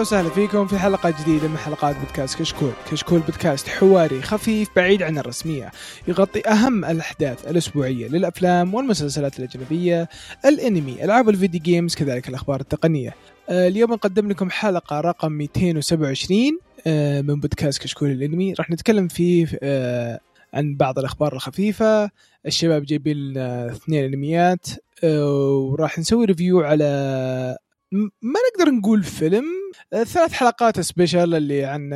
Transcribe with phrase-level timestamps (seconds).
[0.00, 4.68] يا هلا وسهلا فيكم في حلقة جديدة من حلقات بودكاست كشكول، كشكول بودكاست حواري خفيف
[4.76, 5.70] بعيد عن الرسمية،
[6.08, 10.08] يغطي أهم الأحداث الأسبوعية للأفلام والمسلسلات الأجنبية،
[10.44, 13.14] الأنمي، ألعاب الفيديو جيمز، كذلك الأخبار التقنية.
[13.48, 19.58] آه، اليوم نقدم لكم حلقة رقم 227 آه، من بودكاست كشكول الأنمي، راح نتكلم فيه
[19.62, 20.20] آه،
[20.54, 22.10] عن بعض الأخبار الخفيفة،
[22.46, 24.66] الشباب جايبين لنا اثنين أنميات،
[25.04, 27.56] وراح نسوي review على
[27.92, 29.44] ما نقدر نقول فيلم
[29.90, 31.90] ثلاث حلقات special اللي عن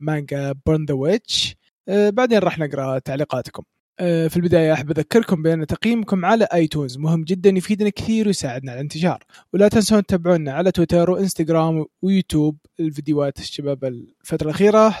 [0.00, 1.56] مانجا Burn the Witch
[1.88, 3.62] بعدين راح نقرأ تعليقاتكم.
[4.00, 8.78] آه، في البداية أحب أذكركم بأن تقييمكم على ايتونز مهم جدا يفيدنا كثير ويساعدنا على
[8.78, 9.24] الانتشار.
[9.52, 12.58] ولا تنسون تتابعونا على تويتر وإنستغرام ويوتيوب.
[12.80, 14.94] الفيديوهات الشباب الفترة الأخيرة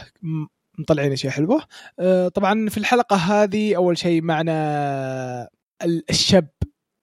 [0.78, 1.62] مطلعين أشياء حلوة.
[1.98, 5.48] آه، طبعا في الحلقة هذه أول شيء معنا
[6.10, 6.48] الشاب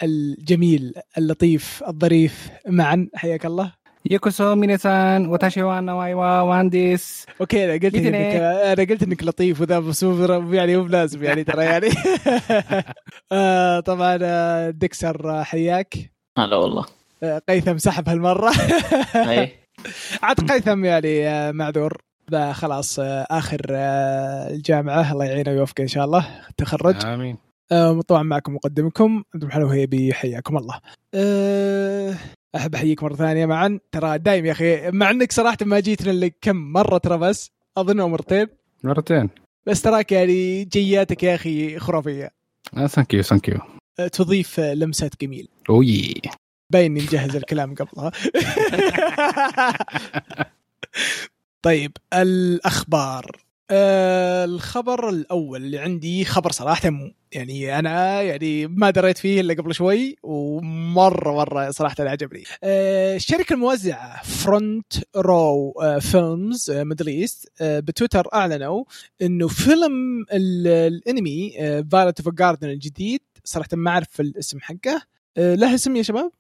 [0.04, 3.10] الجميل اللطيف الظريف معا.
[3.16, 3.83] حياك الله.
[4.12, 9.62] يوكوسو مينيسان وتاشي وأنا واي وان ديس أوكي أنا قلت انك أنا قلت إنك لطيف
[9.62, 10.04] وذا بس
[10.52, 11.90] يعني مو بلازم يعني ترى يعني.
[13.32, 15.96] آه طبعا آه، ديكسر حياك.
[16.38, 16.86] هلا والله.
[17.24, 18.52] آه، قيثم سحب هالمرة.
[20.24, 21.98] عاد قيثم يعني معذور.
[22.32, 23.00] ذا خلاص
[23.32, 25.12] آخر الجامعة.
[25.12, 26.28] الله يعينه ويوفقه إن شاء الله.
[26.58, 27.38] تخرج آمين.
[28.08, 29.24] طبعا معكم مقدمكم.
[29.36, 30.80] عبد الحلو هيبي حياكم الله.
[31.14, 32.16] أه
[32.56, 33.80] أحب أحييك مرة ثانية معا.
[33.92, 38.02] ترى دايم يا أخي مع إنك صراحة ما جيتنا إلا كم مرة ترى بس اظن
[38.02, 38.48] مرتين.
[38.84, 39.30] مرتين.
[39.68, 42.32] بس تراك يعني جياتك يا أخي خرافية.
[42.88, 43.60] thank you thank you
[44.14, 46.14] تضيف لمسات جميلة قوي.
[46.70, 48.12] باين مجهز الكلام قبلها.
[51.62, 53.43] طيب الأخبار.
[53.72, 59.76] آه الخبر الأول اللي عندي خبر صراحة يعني أنا يعني ما دريت فيه إلا قبل
[59.76, 62.44] شوي ومرة مرة صراحة عجبني.
[62.64, 68.84] آه الشركة الموزعة Front Row Films Middle East بتويتر أعلنوا
[69.22, 71.54] إنه فيلم الأنمي
[71.92, 75.02] Violet Evergarden الجديد صراحة ما أعرف الاسم حقه
[75.38, 76.32] آه له اسم يا شباب؟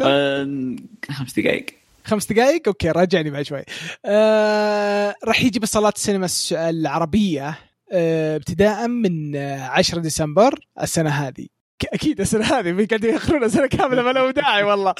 [0.00, 0.76] آه
[1.10, 1.66] خمس دقائق
[2.04, 3.62] خمس دقائق okay راجعني بعد شوي.
[4.04, 7.58] آه راح يجي بصالات السينما العربية
[7.92, 11.46] آه ابتداء من 10 ديسمبر السنة هذه.
[11.94, 14.94] أكيد السنة هذه قاعدين يأخرون سنه كاملة ما له داعي والله.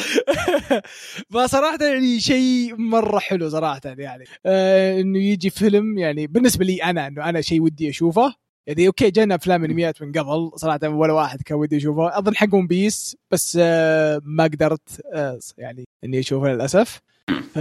[1.32, 4.24] فصراحة يعني شيء مرة حلو صراحة يعني.
[4.46, 8.34] آه إنه يجي فيلم يعني بالنسبة لي أنا إنه أنا شيء ودي أشوفه.
[8.66, 12.54] يعني okay جانا أفلام أنميات من قبل صراحة ولا واحد كان ودي اشوفه أظن حق
[12.54, 17.00] One Piece بس آه ما قدرت آه يعني إني اشوفه للأسف.
[17.54, 17.58] ف...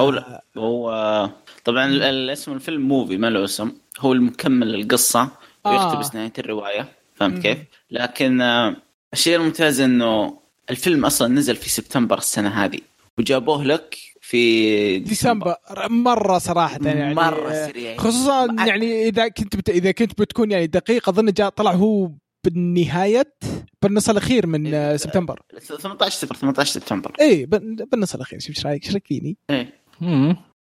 [0.00, 1.30] هو لا هو
[1.64, 3.72] طبعا الاسم الفيلم موفي ما له اسم.
[4.00, 5.28] هو المكمل للقصة
[5.66, 6.16] ويقتبس آه.
[6.18, 7.58] نهايه الرواية فهمت كيف؟
[7.90, 8.76] لكن آه
[9.12, 10.38] الشيء الممتاز إنه
[10.70, 12.78] الفيلم أصلا نزل في سبتمبر السنة هذه
[13.18, 15.54] وجابوه لك في ديسمبر.
[15.88, 17.96] مرة صراحة يعني مرة سريع.
[17.96, 19.68] خصوصا يعني إذا كنت بت...
[19.68, 22.10] إذا كنت بتكون يعني دقيق اظن جاء طلع هو
[22.44, 23.34] بالنهاية
[23.82, 25.42] بالنص الأخير من إيه سبتمبر.
[25.58, 27.12] 18 صفر 18 سبتمبر.
[27.20, 29.82] اي بالنص الأخير شوف إيش رايك؟ إيش رايك فيني؟ إيه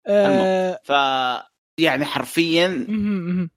[0.07, 0.91] آه ف
[1.79, 2.87] يعني حرفيا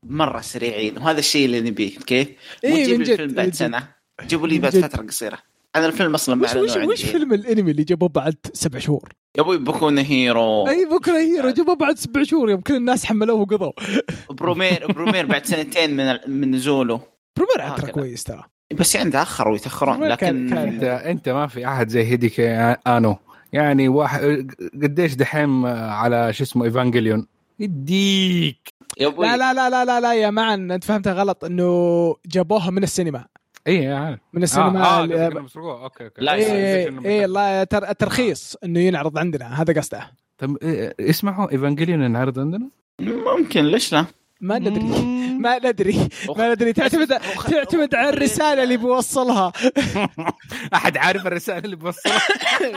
[0.02, 0.98] مرة سريعين.
[0.98, 2.28] وهذا الشيء اللي نبيه كيف؟
[2.64, 3.88] إيه مو تجيب الفيلم بعد سنة.
[4.26, 5.38] جيبوا لي بعد فترة قصيرة.
[5.76, 9.42] أنا الفيلم أصلا ما وش, وش, وش فيلم الأنمي اللي جابوه بعد سبع شهور؟ يا
[9.42, 13.72] أبوي بكون هيرو إي بكون هيرو جابوه بعد سبع شهور يوم كل الناس حملوه وقضوا.
[14.30, 18.42] برومير برومير بعد سنتين من من نزوله برومير ترى كويس ترى.
[18.74, 22.40] بس يعني تأخروا يتأخرون لكن انت أنت ما في أحد زي هيديك
[22.86, 23.16] آنو.
[23.52, 24.50] يعني واحد
[24.82, 27.26] قديش دحين على شو اسمه ايفانجليون
[27.58, 28.74] يديك.
[28.98, 29.26] يا أبوي.
[29.26, 33.26] لا لا لا لا لا, لا يا معن أنت فهمتها غلط إنه جابوها من السينما.
[33.66, 36.22] اي عارف من السينما آه, آه أوكي أوكي.
[36.24, 40.10] لا اي اي لا الترخيص إنه ينعرض عندنا هذا قصده.
[40.38, 40.56] طيب
[41.00, 42.68] اسمعوا ايفانجيليون ينعرض عندنا؟
[43.00, 44.06] ممكن ليش لا؟
[44.40, 44.84] ما ندري.
[45.38, 46.08] ما ندري.
[46.36, 46.72] ما ندري.
[46.72, 47.08] تعتمد
[47.50, 49.52] تعتمد على الرسالة اللي بيوصلها.
[50.74, 52.20] أحد عارف الرسالة اللي بيوصلها؟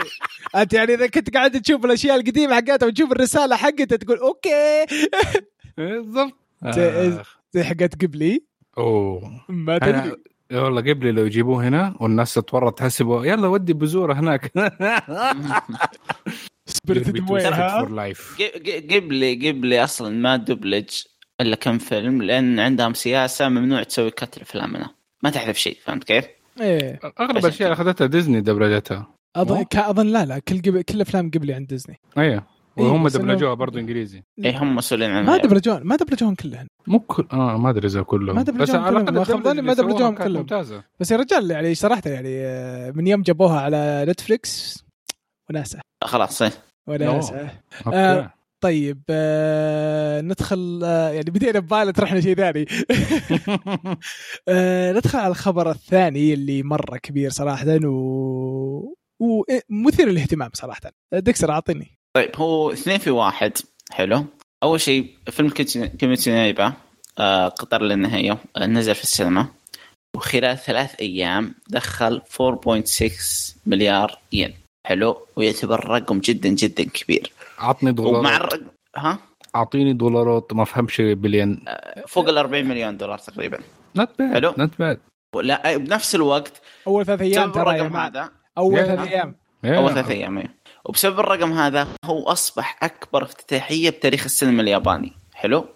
[0.56, 4.86] أنت يعني إذا كنت قاعد تشوف الأشياء القديمة حقتها وتشوف الرسالة حقتها تقول أوكي.
[5.78, 6.34] بالضبط.
[7.52, 8.44] زي حقت قبلي؟
[8.78, 9.44] أوه.
[9.48, 10.12] ما تدري.
[10.52, 14.52] والله قبلي لو يجيبوه هنا والناس تتورط تحسبه يلا ودي بزورة هناك.
[16.66, 17.18] Spirited
[18.92, 20.90] Ghibli Ghibli أصلا ما دبلج.
[21.40, 24.90] إلا كم فيلم لأن عندهم سياسة ممنوع تسوي cut لافلامنا
[25.22, 26.24] ما تحذف شيء فهمت كيف؟
[26.60, 27.00] إيه.
[27.20, 29.06] اغلب الاشياء أخذتها ديزني دبلجتها.
[29.36, 32.00] اظن أظن لا لا كل قبل كل أفلام قبلي عند ديزني.
[32.18, 32.44] أيوه
[32.76, 34.22] وهم دبلجوها برضه إنجليزي.
[34.44, 35.32] اي هم مسؤولين عنها.
[35.32, 38.36] ما دبلجوهم ما دبلجوهم كلهم مو كل آه ما أدري إذا كلهم.
[38.36, 40.36] ما دبلجوهم بس على الأقل ما دبلجوهم كلهم.
[40.36, 40.84] ممتازة.
[41.00, 44.84] بس يا رجال يعني صراحة يعني من يوم جابوها على نتفلكس
[45.50, 45.80] وناسة.
[46.04, 46.52] خلاص إيه.
[46.86, 47.50] وناسة.
[47.86, 47.96] okay.
[47.96, 48.33] آه.
[48.64, 52.66] طيب آه ندخل آه يعني بدينا ب Violet رحنا شيء ثاني.
[54.48, 60.80] آه ندخل على الخبر الثاني اللي مرة كبير صراحة و ومثير للاهتمام صراحة.
[61.12, 61.98] دكسر أعطيني.
[62.16, 63.52] طيب هو اثنين في واحد.
[63.90, 64.24] حلو.
[64.62, 66.72] أول شيء فيلم Kimetsu no Yaiba
[67.18, 69.46] آه قطار اللانهاية آه نزل في السينما.
[70.16, 74.54] وخلال ثلاث أيام دخل 4.6 مليار ين.
[74.86, 75.26] حلو.
[75.36, 77.33] ويعتبر رقم جدا جدا كبير.
[77.58, 78.52] عطني ومع دولارات.
[78.52, 78.66] الرقم
[78.96, 79.18] ها؟
[79.56, 81.64] أعطيني دولارات ما افهمش بليون.
[82.06, 83.58] فوق ال 40 مليون دولار تقريبا.
[83.96, 84.54] not bad حلو.
[84.58, 85.00] not bad
[85.42, 86.62] لا بنفس الوقت.
[86.86, 87.96] أول ثلاث أيام ترى الرقم.
[87.96, 88.30] هذا.
[88.58, 88.86] أول.
[88.86, 89.36] ثلاث أيام.
[89.64, 90.44] أول ثلاث أيام.
[90.84, 95.12] وبسبب الرقم هذا هو أصبح أكبر افتتاحية بتاريخ السينما الياباني.
[95.34, 95.66] حلو؟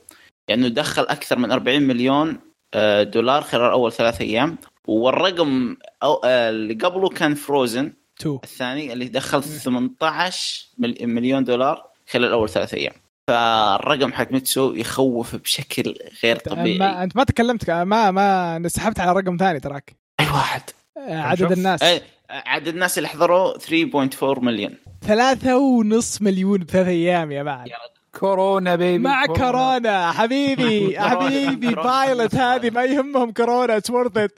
[0.48, 2.38] لأنه دخل أكثر من 40 مليون
[2.74, 4.58] آه، دولار خلال أول ثلاث أيام.
[4.86, 11.84] والرقم أو آه، اللي قبله كان Frozen Two الثاني اللي دخل 18 مل- مليون دولار
[12.10, 12.92] خلال أول ثلاث أيام.
[13.28, 15.94] فالرقم حق Kimetsu يخوف بشكل
[16.24, 17.02] غير ما طبيعي.
[17.02, 19.96] أنت ما تكلمت ما ما انسحبت على رقم ثاني تراك.
[20.20, 20.62] أي واحد.
[20.96, 21.52] آه، عدد.
[21.52, 21.82] الناس.
[21.82, 22.00] أي
[22.30, 24.74] عدد الناس اللي حضروا 3.4 مليون
[25.06, 27.68] ثلاثة ونص مليون بثلاث أيام يا بعد.
[28.14, 30.12] كورونا baby مع كورونا.
[30.12, 32.04] حبيبي كورونا، حبيبي كورونا.
[32.04, 34.30] بايلوت هذه ما يهمهم كورونا it's worth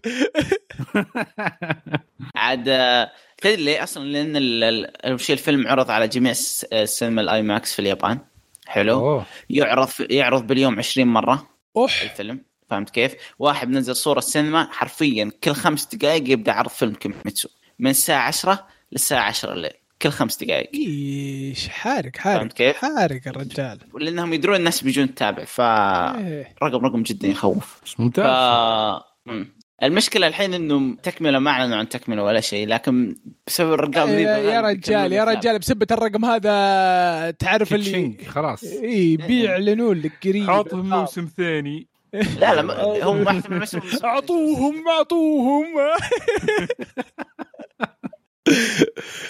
[2.37, 3.11] عاد آه،
[3.41, 7.43] تدري ليه أصلا؟ لأن ال- ال- اول شيء الفيلم عرض على جميع الس- السينما ال
[7.43, 8.19] IMAX في اليابان.
[8.67, 8.95] حلو.
[8.95, 9.27] أوه.
[9.51, 11.51] يعرض يعرض باليوم 20 مرة.
[11.77, 12.03] أوح.
[12.03, 12.41] الفيلم.
[12.71, 17.49] فهمت كيف؟ واحد منزل صورة السينما حرفيا كل خمس دقائق يبدأ عرض فيلم Kimetsu.
[17.79, 19.71] من الساعة 10 للساعة 10 الليل.
[20.03, 23.79] كل خمس دقائق إيش حارق فهمت حارق كيف؟ حارق الرجال.
[24.01, 26.55] لأنهم يدرون الناس بيجون تتابع فرقم إيه.
[26.63, 27.81] رقم جدا يخوف.
[27.85, 29.01] ف ممتاز.
[29.27, 29.60] مم.
[29.83, 33.17] المشكلة الحين إنه تكملة ما أعلنوا عن تكملة ولا شيء لكن
[33.47, 38.65] بسبب الرقم ذي يا رجال يا رجال بسبة الرقم هذا تعرف اللي خلاص.
[38.65, 40.47] إي بيعلنون لك قريب.
[40.47, 41.89] حاطهم موسم ثاني.
[42.13, 43.67] لا لا هم ما احتمال
[44.05, 45.65] أعطوهم أعطوهم.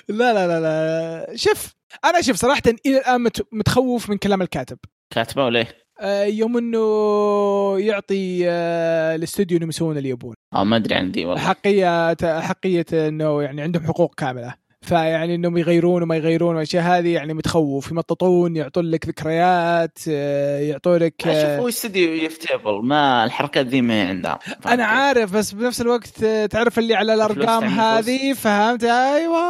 [0.09, 1.37] لا لا لا لا.
[1.37, 1.75] شوف
[2.05, 4.79] أنا شوف صراحة إلى الآن مت- متخوف من كلام الكاتب.
[5.11, 6.79] كاتبة ليه؟ آه، يوم إنه
[7.79, 10.35] يعطي آه، الاستوديو إنهم يسوون اللي يبون.
[10.55, 11.43] آه ما أدري عندي والله.
[11.43, 14.55] حقيه حقية إنه يعني عندهم حقوق كاملة.
[14.83, 17.91] فيعني إنهم يغيرون وما يغيرون والأشياء هذه يعني متخوف.
[17.91, 23.83] يمططون يعطون لك ذكريات آه، يعطون لك شوف آه، هو استديو يفتيبل ما الحركات ذي
[23.83, 28.85] ما هي عندها أنا؟ عارف بس بنفس الوقت آه، تعرف اللي على الأرقام هذه؟ فهمت؟
[28.85, 29.41] أيوه.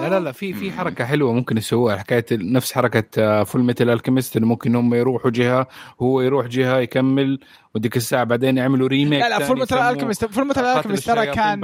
[0.00, 4.36] لا لا لا في في حركة حلوة ممكن يسووها حكاية نفس حركة فول ميتال الكيمست
[4.36, 5.66] إنه ممكن هم يروحوا جهة
[6.02, 7.40] هو يروح جهة يكمل
[7.74, 11.60] وديك الساعة بعدين يعملوا ريميك لا لا فول يسموه الكيمست فول قاتل الكيمست ترى كان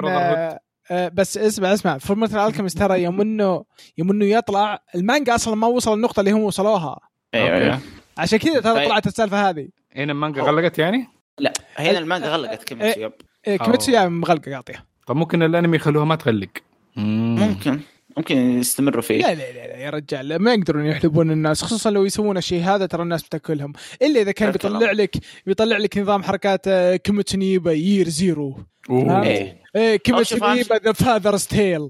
[0.90, 3.64] بس اسمع اسمع فول متر الكيمست ترى يوم إنه
[3.98, 6.98] يوم إنه يطلع المانجا أصلا ما وصل النقطة اللي هم وصلوها
[7.34, 7.56] أيوه.
[7.56, 7.80] أيوه
[8.18, 8.88] عشان كذا ترى طيب.
[8.88, 11.06] طلعت السالفة هذه هنا المانجا غلقت يعني؟
[11.38, 13.12] لا هنا المانجا غلقت كيميتسو يب
[13.46, 13.92] إيه، كيميتسو.
[13.92, 16.48] يا مغلقة قاطيه طب ممكن الانمي يخلوها ما تغلق
[16.96, 17.36] مم.
[17.40, 17.80] ممكن
[18.16, 22.36] ممكن يستمروا فيه لا لا لا, يا رجال ما يقدرون يحلبون الناس خصوصا لو يسوون
[22.36, 24.92] الشيء هذا ترى الناس بتاكلهم إلا إذا كان بيطلع.
[24.92, 25.16] لك
[25.46, 28.56] بيطلع لك نظام حركات آه، كيميتسو نيبا يير زيرو.
[28.90, 29.62] إيه.
[29.76, 31.80] إيه كيميتسو أنا- نيبا ذا فاذرز تيل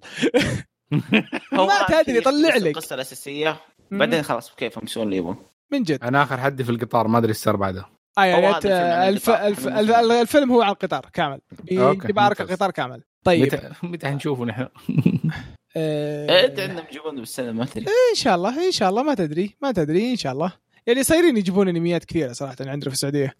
[1.54, 2.76] هو ما تدري، يطلع بس لك.
[2.76, 3.56] القصة الأساسية.
[3.90, 5.36] بعدين خلاص كيفهم يسوون اللي يبون.
[5.72, 6.02] من جد.
[6.02, 7.84] أنا آخر حدي في القطار ما أدري إيش صار بعده.
[8.18, 8.48] آه يعني
[9.08, 9.30] الف...
[9.30, 9.68] الف...
[9.68, 9.90] الف...
[9.90, 11.40] الفيلم هو على القطار كامل.
[11.70, 12.40] يبارك.
[12.40, 13.02] القطار كامل.
[13.24, 13.42] طيب.
[13.42, 14.62] متى متى حنشوفه نحن؟
[15.76, 16.30] آه...
[16.30, 19.56] إيه إنت عندهم يجيبون بالسنه ما تدري إن شاء الله إن شاء الله ما تدري
[19.62, 20.52] ما تدري إن شاء الله.
[20.86, 23.34] يعني صايرين يجيبون أنميات كثيرة صراحة عندنا في السعودية.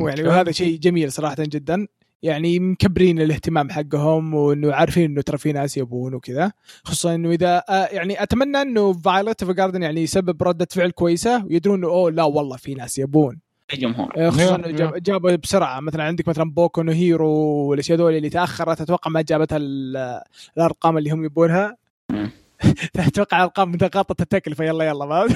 [0.00, 1.86] ويعني وهذا شيء جميل صراحة جدا.
[2.22, 6.52] يعني مكبرين الاهتمام حقهم وإنه عارفين إنه ترى في ناس يبون وكذا.
[6.84, 11.78] خصوصا إنه إذا آه يعني أتمنى إنه Violet Evergarden يعني يسبب ردة فعل كويسة ويدرون
[11.78, 13.38] إنه أوه لا والله في ناس يبون.
[13.68, 14.12] في جمهور.
[14.16, 14.72] آه، خصوصا يا.
[14.72, 15.80] جاب- جابوا بسرعة.
[15.80, 20.20] مثلا عندك مثلا بوكو نو هيرو والأشياء هذول اللي تأخرت أتوقع ما جابتها ال-
[20.56, 21.76] الأرقام اللي هم يبونها.
[22.96, 24.64] أتوقع الارقام متغطت التكلفة.
[24.64, 25.26] يلا يلا ما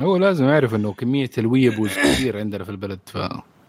[0.00, 3.18] هو لازم يعرف إنه كمية ال weeaboos كثير عندنا في البلد ف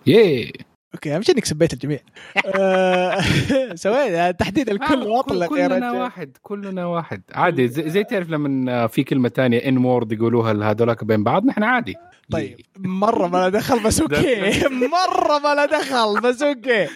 [0.07, 0.53] yay
[0.93, 1.99] okay اهم شيء إنك سبيت الجميع.
[2.55, 3.21] آه،
[3.75, 7.21] سوينا تحديد الكل آه، واطلق يا كلنا واحد كلنا واحد.
[7.33, 11.63] عادي زي, زي تعرف لما في كلمة تانية N word يقولوها هذولاك بين بعض نحن
[11.63, 11.95] عادي.
[12.31, 14.61] طيب مرة ما له دخل بس okay.
[14.69, 16.87] مرة ما له دخل بس okay.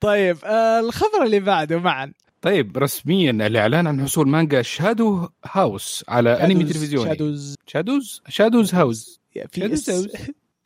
[0.00, 2.12] طيب آه، الخبر اللي بعده معا.
[2.42, 7.08] طيب رسميا الإعلان عن حصول مانجا Shadows House على أنمي تلفزيوني.
[7.10, 9.20] Shadows Shadows Shadows House
[9.50, 9.62] في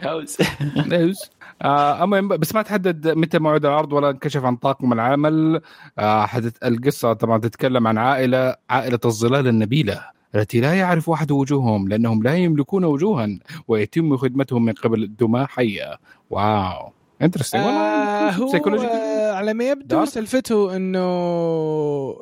[0.01, 0.39] House
[0.93, 1.31] House
[1.63, 5.61] أما بس ما تحدد متى موعد العرض ولا انكشف عن طاقم العمل.
[5.99, 11.89] آه حدث القصة طبعا تتكلم عن عائلة عائلة الظلال النبيلة التي لا يعرف أحد وجوههم
[11.89, 13.39] لأنهم لا يملكون وجوها
[13.69, 15.99] ويتم خدمتهم من قبل الدمى حية
[16.31, 22.17] wow interesting آه هو آه على ما يبدو سلفته إنه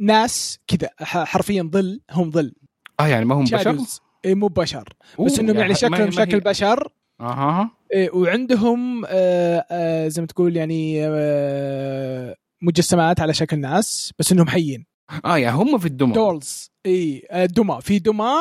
[0.00, 2.52] ناس كذا حرفيا ظل هم ظل.
[3.00, 3.76] آه يعني ما هم بشر؟
[4.24, 4.88] اي مو بشر.
[5.26, 6.88] بس إنهم يعني شكلهم شكل بشر.
[7.20, 7.70] أها.
[7.92, 14.48] إيه وعندهم آه آه زي ما تقول يعني آه مجسمات على شكل ناس بس إنهم
[14.48, 14.86] حيين.
[15.24, 18.34] آه يعني هم في الدمى dolls إي آه، دمى في دمى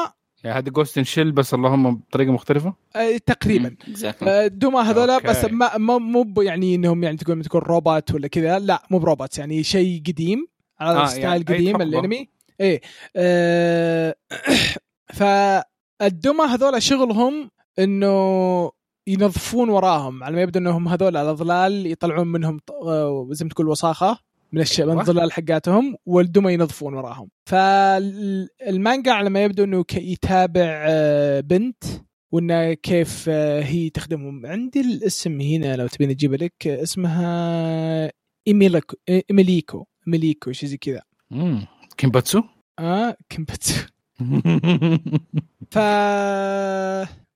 [0.44, 3.76] يعني هذا Ghost Shell بس اللهم بطريقة مختلفة؟ آه تقريبا.
[4.24, 8.60] آه دمى هذول بس ما مو يعني إنهم يعني تقول تكون روبوت ولا كذا.
[8.60, 10.48] لا مو بروبوت يعني شيء قديم
[10.80, 12.30] على آه style يعني قديم الانمي.
[12.62, 12.82] إيه
[13.16, 14.16] آه
[15.20, 17.50] فالدمى هذول شغلهم
[17.80, 18.72] إنه
[19.08, 24.20] ينظفون وراهم على ما يبدو إنهم هذول الاظلال يطلعون منهم آه، زي ما تقول وساخة
[24.52, 24.82] من الش...
[24.82, 27.30] من الظلال حقاتهم والدمى ينظفون وراهم.
[27.46, 31.84] فالمانجا على ما يبدو إنه يتابع آه، بنت
[32.32, 34.46] وإنه كيف آه، هي تخدمهم.
[34.46, 38.12] عندي الاسم هنا لو تبين أجيب لك اسمها
[38.48, 41.02] ايميليكو ايميليكو ايميليكو شيء زي كذا.
[41.32, 42.44] امم كيمباتسو؟
[42.80, 43.84] آه كيمباتسو.
[45.72, 45.78] ف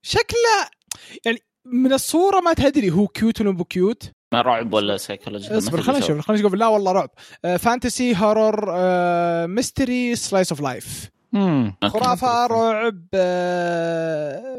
[0.05, 0.69] شكله
[1.25, 5.81] يعني من الصورة ما تدري هو cute ولا مو cute ما رعب ولا سايكولوجي اصبر
[5.81, 6.53] خلينا نشوف خلينا نشوف.
[6.53, 7.09] لا والله رعب.
[7.59, 8.67] fantasy horror
[9.47, 11.09] mystery slice of life
[11.83, 13.07] خرافة رعب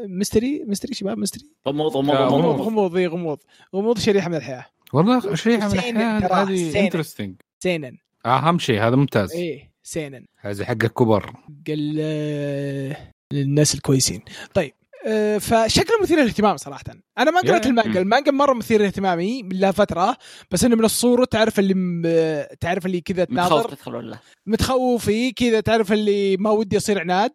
[0.09, 2.61] mystery mystery شباب mystery غموض غموض غموض.
[2.61, 2.97] غموض.
[2.97, 3.39] غموض
[3.75, 3.99] غموض.
[3.99, 4.65] شريحة من الحياة.
[4.93, 7.97] والله شريحة من الحياة هذه interesting seinen.
[8.25, 9.31] أهم شيء هذا ممتاز.
[9.31, 10.25] إيه seinen.
[10.39, 11.33] هذا حق الكبر
[11.67, 11.95] قال
[13.33, 14.21] للناس الكويسين.
[14.53, 14.71] طيب.
[14.71, 14.84] آه،
[15.39, 16.83] فشكله مثير للاهتمام صراحة.
[17.17, 18.01] أنا ما قرأت المانجا.
[18.01, 20.17] المانجا مرة مثير لاهتمامي من لها فترة.
[20.51, 22.01] بس إنه من الصورة تعرف اللي م...
[22.59, 23.57] تعرف اللي كذا تناظر.
[23.57, 27.31] متخوف تدخل ولا متخوف كذا تعرف اللي ما ودي اصير عناد.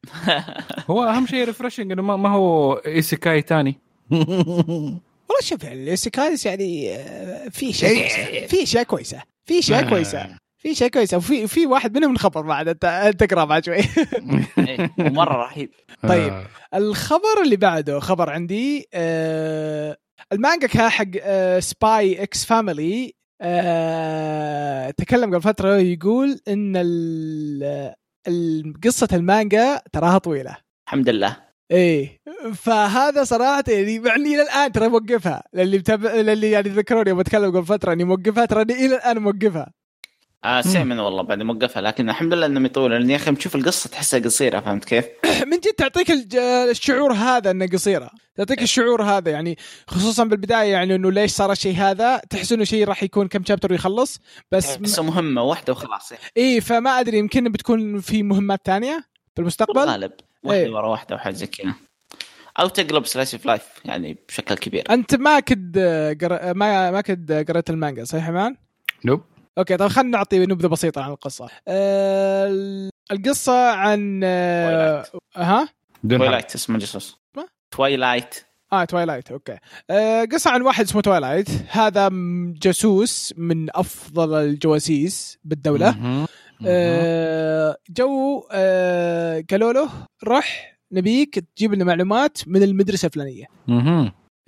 [0.90, 6.96] هو أهم شيء refreshing إنه ما, ما هو isekai ثاني والله شوف ال isekais يعني
[6.96, 8.46] آه، في أشياء كويسة.
[8.46, 9.22] في أشياء كويسة.
[9.44, 10.36] في أشياء كويسة.
[10.64, 11.14] في شيء كويس.
[11.14, 12.68] وفي في واحد منهم الخبر بعد.
[12.68, 13.76] انت تقرأ بعد شوي.
[14.58, 15.70] إيه، مرة رهيب.
[16.08, 16.42] طيب.
[16.74, 19.96] الخبر اللي بعده خبر عندي آه
[20.32, 26.76] المانجا حق آه Spy x Family آه تكلم قبل فترة يقول إن
[28.84, 30.56] قصة المانجا تراها طويلة.
[30.88, 31.36] الحمد لله.
[31.70, 32.20] إيه.
[32.54, 35.42] فهذا صراحة يعني معني إلى الآن ترى موقفها.
[35.54, 36.06] للي بتب...
[36.06, 39.72] للي يعني ذكروني يوم اتكلم قبل فترة إني موقفها ترى إلى الآن موقفها.
[40.44, 43.56] آه same man والله بعد موقفها لكن الحمد لله انه يطول لأن يا أخي تشوف
[43.56, 45.04] القصة تحسها قصيرة فهمت كيف؟
[45.50, 46.10] من جد تعطيك
[46.70, 49.58] الشعور هذا انها قصيرة، تعطيك الشعور هذا يعني
[49.88, 53.72] خصوصا بالبداية يعني إنه ليش صار الشيء هذا تحس إنه شيء راح يكون كم chapter
[53.72, 54.20] ويخلص
[54.52, 59.04] بس قصة مهمة واحدة وخلاص اي فما أدري يمكن بتكون في مهمات ثانية
[59.36, 61.74] بالمستقبل غالب واحدة إيه؟ ورا واحدة وحاجه زي كذا.
[62.60, 64.84] أو تقلب slice of life يعني بشكل كبير.
[64.90, 65.78] أنت ما كد
[66.22, 66.54] قر...
[66.54, 68.56] ما ما كد قريت المانجا صحيح man؟
[69.04, 69.20] nope
[69.58, 71.48] okay طيب خلينا نعطي نبذة بسيطة عن القصة.
[71.68, 75.04] أه القصة عن أه
[75.36, 75.68] ها؟
[76.10, 77.16] Twilight اسمه جاسوس
[77.70, 78.34] Twilight
[78.72, 79.58] آه Twilight okay.
[79.90, 82.10] أه قصة عن واحد اسمه Twilight هذا
[82.62, 85.96] جاسوس من أفضل الجواسيس بالدولة.
[86.66, 89.90] أه جو أه قالوا له
[90.24, 93.44] روح نبيك تجيب لنا معلومات من المدرسة الفلانية.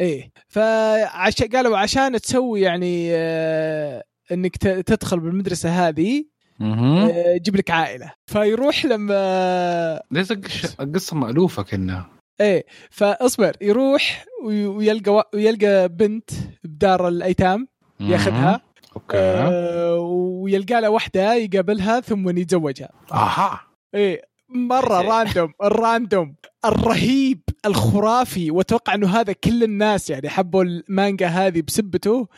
[0.01, 0.31] إيه.
[0.49, 6.25] فعش قالوا عشان تسوي يعني آه إنك تدخل بالمدرسة هذه
[6.61, 8.12] آه، جيب لك عائلة.
[8.26, 10.33] فيروح لما ليش
[10.80, 13.56] القصة مألوفة كانها إيه فاصبر.
[13.61, 16.30] يروح ويلقى ويلقى بنت
[16.64, 17.68] بدار الأيتام
[18.00, 18.61] ياخذها
[18.97, 19.16] أوكي.
[19.18, 22.90] آه ويلقى له واحدة يقابلها ثم يتزوجها.
[23.12, 23.61] أها.
[23.95, 24.23] إيه.
[24.49, 26.35] مرة random ال random
[26.65, 28.50] الرهيب الخرافي.
[28.50, 32.29] وأتوقع إنه هذا كل الناس يعني حبوا المانجا هذه بسبته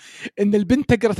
[0.40, 1.12] إن البنت تقرأ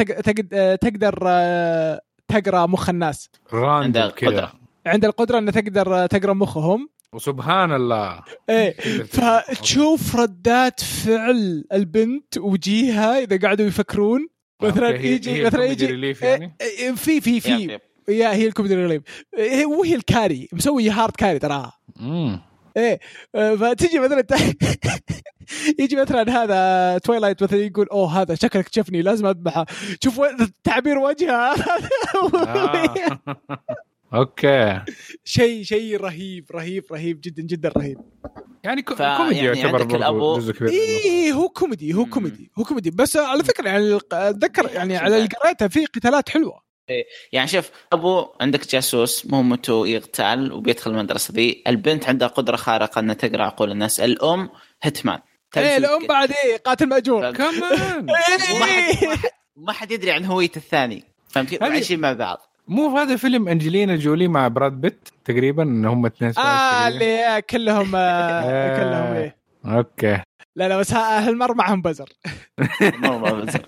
[0.77, 3.31] تقدر آه، تقرأ مخ الناس.
[3.53, 4.53] عندها القدرة.
[4.87, 6.89] عندها القدرة انها تقدر تقرأ مخهم.
[7.13, 8.23] وسبحان الله.
[8.51, 8.77] إيه.
[9.17, 14.29] فتشوف ردات فعل البنت وجهها إذا قعدوا يفكرون.
[14.63, 17.79] مثلا يجي مثلا يجي يعني؟ إيه، في في في
[18.09, 19.03] يا هي ال comedy relief
[19.67, 20.49] وهي ال carry.
[20.53, 21.73] مسوي hard carry تراها.
[22.77, 23.01] إيه
[23.35, 24.27] آه، فتجي مثلا
[25.81, 29.67] يجي مثلا هذا تويلايت مثلا يقول أوه هذا شكلك شفني لازم أذبحه.
[30.05, 30.21] شوف
[30.65, 31.55] تعبير وجهه.
[32.35, 33.21] آه.
[34.15, 34.81] أوكي.
[35.25, 37.99] شيء شيء رهيب رهيب رهيب جدا جدا رهيب.
[38.65, 39.83] يعني كوميدي يعني يعتبر
[40.37, 42.91] جزء كبير اي هو كوميدي هو كوميدي هو كوميدي.
[42.91, 46.68] بس على فكرة يعني أتذكر يعني على اللي قريته في قتالات حلوة.
[47.33, 51.63] يعني شوف أبو عندك جاسوس مهمته يغتال وبيدخل المدرسة ذي.
[51.67, 54.01] البنت عندها قدرة خارقة إنها تقرأ عقول الناس.
[54.01, 54.51] الأم
[54.83, 55.19] hitman
[55.57, 57.31] إيه الأم بعد إيه قاتل مأجور.
[57.33, 57.53] كمان
[58.11, 58.41] حد
[59.57, 61.05] ما حد- يدري عن هوية الثاني.
[61.29, 62.39] فهمت؟ كيف؟ عايشين مع بعض.
[62.69, 67.93] مو هذا فيلم أنجلينا جولي مع براد بيت تقريبا إن هم اثنين آه اللي كلهم
[67.97, 69.37] آه كلهم إيه.
[69.67, 70.19] أوكي.
[70.57, 72.09] لا لا بس ها- هالمره معهم بزر.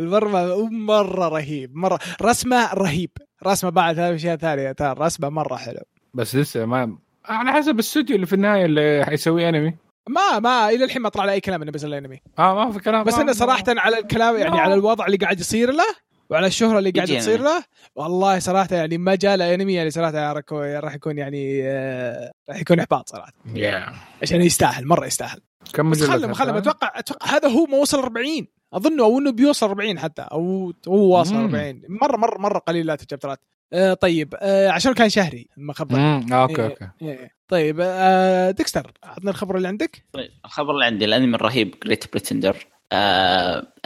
[0.00, 3.10] المره مرة رهيب مرة رسمه رهيب
[3.46, 5.80] رسمه بعد هذه أشياء ثانية ترى رسمه مرة حلو.
[6.14, 9.74] بس لسه ما على حسب الاستوديو اللي في النهاية اللي حيسوي انمي
[10.08, 12.78] ما ما إلى الحين ما طلع له اي كلام إنه بينزل الانمي آه ما في
[12.78, 13.04] كلام.
[13.04, 15.84] بس ما- إنه صراحة على الكلام يعني ما- على الوضع اللي قاعد يصير له
[16.30, 17.40] وعلى الشهرة اللي قاعد يجي تصير.
[17.42, 17.64] له
[17.96, 22.32] والله صراحة يعني ما جاء له انمي يعني صراحة راح يكون- راح يكون يعني آه،
[22.48, 23.32] راح يكون إحباط صراحة.
[23.54, 23.92] Yeah.
[24.22, 25.40] عشان يستاهل مرة يستاهل.
[25.74, 29.32] كم بس مجلد خلهم خلهم أتوقع أتوقع هذا هو ما وصل 40 أظن أو إنه
[29.32, 31.44] بيوصل 40 حتى أو هو واصل مم.
[31.44, 33.40] 40 مره مره مرة قليلات الشابترات
[33.72, 36.68] آه طيب آه عشان كان شهري ما خبر امم أوكي إيه.
[36.68, 36.88] أوكي.
[37.02, 37.30] إيه.
[37.48, 40.04] طيب آه ديكستر عطنا الخبر اللي عندك.
[40.12, 42.66] طيب الخبر اللي عندي الأنمي الرهيب Great Pretender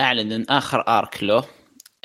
[0.01, 1.45] أعلن ان آخر arc له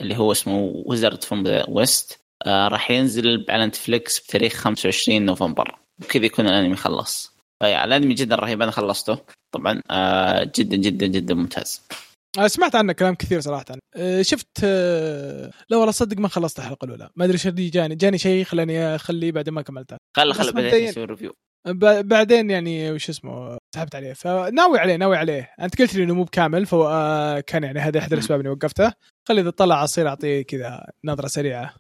[0.01, 5.75] اللي هو اسمه Wizard from the West راح ينزل على نتفليكس بتاريخ 25 نوفمبر.
[6.03, 7.33] وكذا يكون الأنمي خلص.
[7.59, 9.17] فيا الانمي جدا رهيب أنا خلصته.
[9.51, 11.81] طبعا آه جدا جدا جدا ممتاز.
[11.91, 11.95] آه
[12.47, 13.65] سمعت عنه كلام كثير صراحة.
[13.95, 17.09] آه شفت آه لا والله صدق ما خلصت الحلقة الأولى.
[17.15, 17.95] ما أدري إيش جاني.
[17.95, 19.97] جاني شيء خلاني أخليه بعدين ما كملته.
[20.17, 21.33] خل خل بعدين نسوي review
[22.03, 24.13] بعدين يعني وش اسمه سحبت عليه.
[24.13, 25.51] فناوي عليه ناوي عليه.
[25.61, 28.93] أنت قلت لي إنه مو بكامل فكان يعني هذا أحد الأسباب إني وقفته.
[29.27, 31.73] خلي إذا طلع أصير أعطيه كذا نظرة سريعة.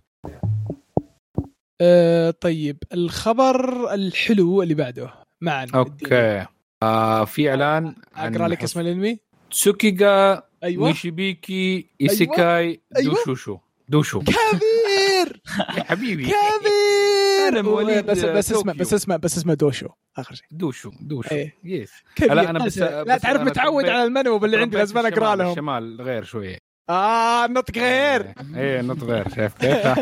[1.81, 2.77] أه طيب.
[2.93, 5.13] الخبر الحلو اللي بعده.
[5.41, 6.45] معا أوكي.
[6.83, 9.19] آه في إعلان أقرأ لك اسم الأنمي.
[9.53, 10.83] سوكيغا أيوه.
[10.83, 13.13] ويشيبيكي ايسيكاي أيوة.
[13.15, 13.57] دوشوشو
[13.89, 15.41] دوشو كبير!
[15.77, 16.23] يا حبيبي.
[16.23, 17.47] كبير!
[17.47, 18.73] أنا مواليد بس بس طوكيو.
[18.73, 19.87] بس اسمه بس اسمه دوشو.
[20.17, 20.45] آخر شيء.
[20.51, 21.35] دوشو دوشو.
[21.35, 21.55] إيه.
[21.63, 21.91] يس.
[22.15, 22.33] كبير.
[22.33, 25.51] لا، أنا بس- لا بس تعرف أنا متعود على المنوب اللي عندي لازم أقرأ لهم.
[25.51, 26.57] الشمال غير شوية
[26.89, 28.33] آه النطق غير.
[28.55, 29.29] إيه نط غير.
[29.35, 29.99] شايف كيف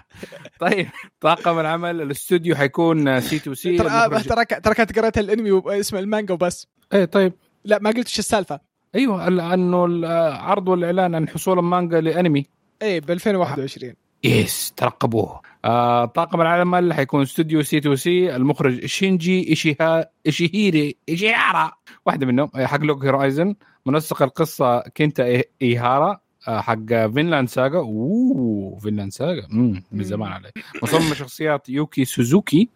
[0.60, 0.88] طيب
[1.20, 3.76] طاقم العمل الاستوديو حيكون سي تو سي.
[3.78, 7.32] ترى ترى ترى كنت قريت الانمي واسم المانجا وبس إيه طيب.
[7.64, 8.69] لا ما قلت إيش السالفة.
[8.94, 12.46] أيوه ال- أنه العرض والإعلان عن حصول المانجا لأنمي.
[12.82, 13.94] إيه ب 2021
[14.24, 15.40] yes ترقبوه.
[15.64, 21.72] آه طاقم العمل حيكون استوديو C2C المخرج شينجي إيشيها إيشيهيري إيشيهارا
[22.06, 23.54] واحدة منهم آه، حق Log Horizon.
[23.86, 27.78] منسق القصة كينتا إي- إيهارا آه، حق Vinland Saga.
[27.78, 29.46] أوه Vinland Saga.
[29.92, 30.50] من زمان عليه.
[30.82, 32.68] مصمم شخصيات يوكي سوزوكي.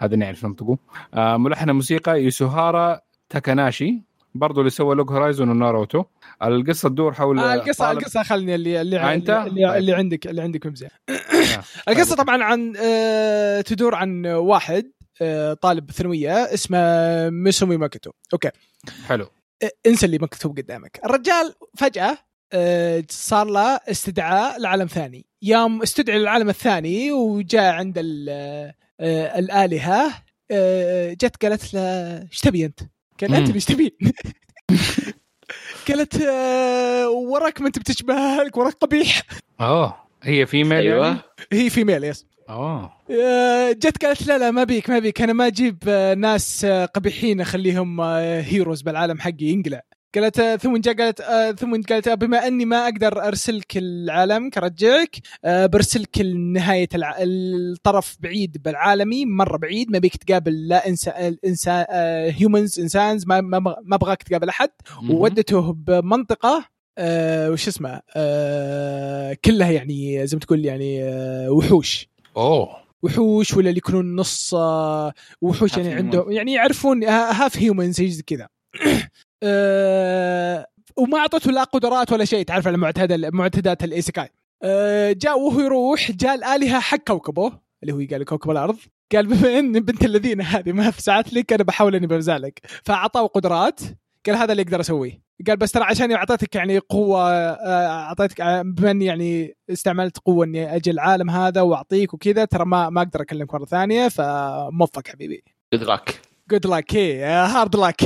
[0.00, 0.78] هذا نعرف ننطقه.
[1.14, 4.02] آه ملحن موسيقى يوسوهارا تاكاناشي.
[4.34, 6.04] برضو اللي سوى Log Horizon وناروتو
[6.42, 9.76] القصة تدور حول آه القصة طالب- القصة خلني اللي اللي, آه، أنت؟ اللي, طيب.
[9.78, 11.62] اللي عندك اللي عندك مزيان آه.
[11.92, 16.78] القصة طبعا عن آه تدور عن واحد آه طالب ثانوية اسمه
[17.30, 18.50] ميسومي ماكيتو أوكي
[19.06, 19.26] حلو
[19.62, 22.18] آه، انسى اللي مكتوب قدامك الرجال فجأة
[22.52, 28.28] آه، صار له استدعاء لعالم ثاني يوم استدعي للعالم الثاني وجاء عند ال-
[29.00, 30.12] آه، الآلهة
[30.50, 31.80] آه، جت قالت له
[32.22, 32.80] إيش تبي أنت؟
[33.20, 33.54] قال أنت مم.
[33.54, 33.94] إيش تبي؟
[35.88, 38.14] قالت آه، وراك ما أنت بتشبه
[38.46, 39.22] لك وراك قبيح
[39.60, 42.92] اوه هي female يعني؟ أيوه هي female yes اوه
[43.72, 47.40] جت قالت لا لا ما بيك ما بيك أنا ما أجيب آه، ناس آه، قبيحين
[47.40, 49.82] أخليهم heroes بالعالم حقي ينقلع
[50.14, 54.50] قالت آه، ثم جاء قالت آه، ثم قالت آه، بما أني ما أقدر أرسلك العالم
[54.50, 57.16] كرجعك آه، برسلك لنهاية الع...
[57.20, 61.86] الطرف بعيد بالعالمي مرة بعيد ما بيك تقابل لا انسان انسان
[62.38, 64.70] هيومنز إنسانز ما ما أبغاك تقابل أحد.
[65.10, 66.64] وودته بمنطقة
[66.98, 72.08] آه وش اسمه آه كلها يعني زي ما تقول يعني آه وحوش.
[72.36, 72.76] أوه.
[73.02, 74.54] وحوش ولا اللي يكونون نص
[75.40, 75.94] وحوش يعني.
[75.94, 78.48] عندهم يعني يعرفون half human زي كذا.
[79.42, 84.28] آه، وما أعطته لا قدرات ولا شيء تعرف على معتاد معتادات ال isekai
[84.62, 88.76] آه، جاء وهو يروح جاء الآلهة حق كوكبه اللي هو قال كوكب الأرض.
[89.12, 92.60] قال بما ان بنت اللذين هذه ما فزعت لك أنا بحاول إني بفزع لك.
[92.84, 93.80] فأعطاه قدرات
[94.26, 98.62] قال هذا اللي أقدر اسويه قال بس ترى عشان أعطيتك يعني قوة آه، أعطيتك آه،
[98.62, 103.22] بما اني يعني استعملت قوة إني أجي العالم هذا وأعطيك وكذا ترى ما ما أقدر
[103.22, 105.44] أكلمك مرة ثانية فموفق حبيبي.
[106.50, 108.00] good luck luck hard luck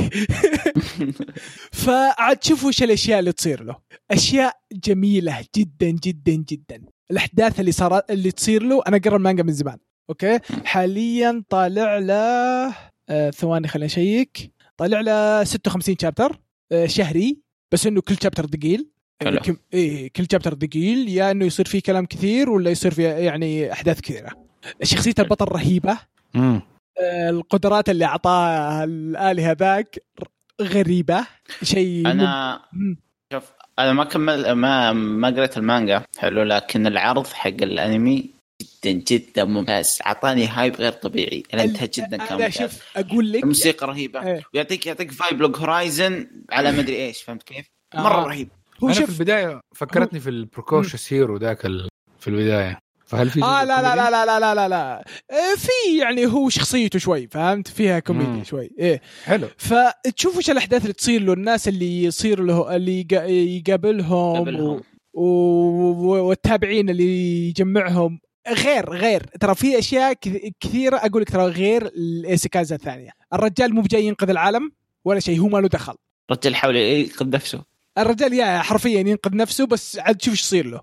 [1.71, 3.75] فعاد شوفوا وش الأشياء اللي تصير له.
[4.11, 6.81] أشياء جميلة جدا جدا جدا.
[7.11, 9.77] الأحداث اللي صارت اللي تصير له أنا قرا المانجا من زمان
[10.09, 12.75] أوكي؟ حاليا طالع له
[13.09, 14.51] آه ثواني خليني أشيك.
[14.77, 16.39] طالع له 56 chapter
[16.71, 17.37] آه شهري
[17.71, 18.89] بس إنه كل chapter ثقيل.
[19.21, 19.39] حلو.
[19.39, 19.57] كم...
[19.73, 21.09] إيه كل chapter ثقيل.
[21.09, 24.29] يا إنه يصير فيه كلام كثير ولا يصير فيه يعني أحداث كثيرة.
[24.83, 25.97] شخصية البطل رهيبة.
[26.35, 29.99] امم القدرات اللي أعطاها الآلهة ذاك
[30.61, 31.27] غريبة
[31.63, 32.97] شيء أنا مم.
[33.33, 39.43] شوف أنا ما كمل ما ما قريت المانجا حلو لكن العرض حق الأنمي جدا جدا
[39.43, 44.43] ممتاز أعطاني hype غير طبيعي الانتاج جدا كان ممتاز شوف أقول لك الموسيقى رهيبة إيه.
[44.53, 48.27] ويعطيك يعطيك vibe Log Horizon على مدري إيش فهمت كيف؟ مرة آه.
[48.27, 48.49] رهيب
[48.83, 51.89] هو في شوف البداية فكرتني في ال precautious hero ذاك ال...
[52.19, 54.99] في البداية فهل في آه لا لا؟ لا لا لا لا لا.
[55.31, 58.43] آه، في يعني هو شخصيته شوي فهمت؟ فيها كوميديا.
[58.43, 58.69] شوي.
[58.79, 59.01] إيه.
[59.25, 59.47] حلو.
[59.57, 64.81] فتشوف إيش الأحداث اللي تصير له الناس اللي يصير له اللي يقا- يقابلهم و...
[65.13, 66.27] و...
[66.27, 68.19] والتابعين اللي يجمعهم.
[68.49, 69.23] غير غير.
[69.39, 73.11] ترى في أشياء كث- كثيرة أقول لك ترى غير الإيسيكايات الثانية.
[73.33, 74.71] الرجال مو بجاي ينقذ العالم
[75.05, 75.93] ولا شيء هو ما له دخل.
[76.31, 77.63] رجل يحاول ينقذ نفسه.
[77.97, 80.81] الرجال يا حرفيا ينقذ نفسه بس عاد شوف إيش يصير له.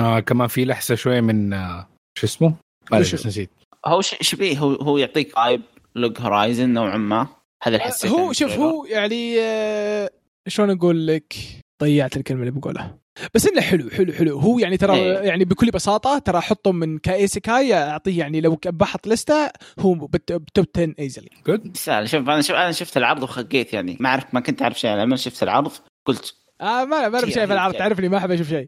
[0.00, 2.54] آه كمان في لحسة شوية من آه شو اسمه؟
[2.92, 3.50] معلش نسيت.
[3.86, 5.62] هو ش- شبيه هو هو يعطيك vibe
[5.94, 7.26] Log Horizon نوعا ما.
[7.62, 8.52] هذا حسيته هو شوف.
[8.52, 10.10] هو يعني آه،
[10.48, 11.34] شلون أقول لك؟
[11.82, 12.98] ضيعت الكلمة اللي بقولها.
[13.34, 14.38] بس إنه حلو حلو حلو.
[14.38, 15.18] هو يعني ترى إيه.
[15.18, 20.41] يعني بكل بساطة ترى أحطه من كإيسيكاي أعطيه يعني لو بحط لستة هو بت- ب
[20.41, 21.88] top 10 easily good شوف
[22.28, 23.96] أنا شوف أنا شفت العرض وخقيت يعني.
[24.00, 24.90] ما أعرف ما كنت أعرف شيء.
[24.90, 25.72] لما شفت العرض
[26.06, 27.78] قلت آه ما ما شيء شايف العرض رهيب.
[27.82, 28.66] تعرفني ما أحب أشوف شيء.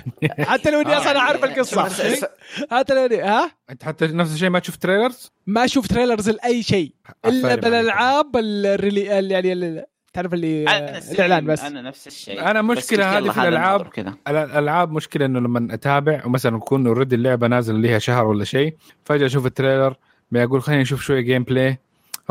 [0.50, 1.84] حتى لو إني آه، أصلا أعرف يعني القصة.
[1.84, 2.24] بس-
[2.70, 6.62] حتى لو اني ها؟ أنت حتى نفس الشيء ما تشوف trailers؟ ما أشوف trailers لاي
[6.62, 6.94] شيء
[7.26, 11.60] إلا عفاري بالألعاب ال really ال- يعني تعرف اللي آه، الإعلان بس.
[11.64, 12.62] أنا نفس الشيء.
[12.62, 14.14] مشكلة قلت هذه في كذا.
[14.28, 19.26] الألعاب مشكلة إنه لما أتابع ومثلا اكون already اللعبة نازلة ليها شهر ولا شيء فجاه
[19.26, 19.94] أشوف ال trailer
[20.30, 21.78] بيقول خليني أشوف شوية gameplay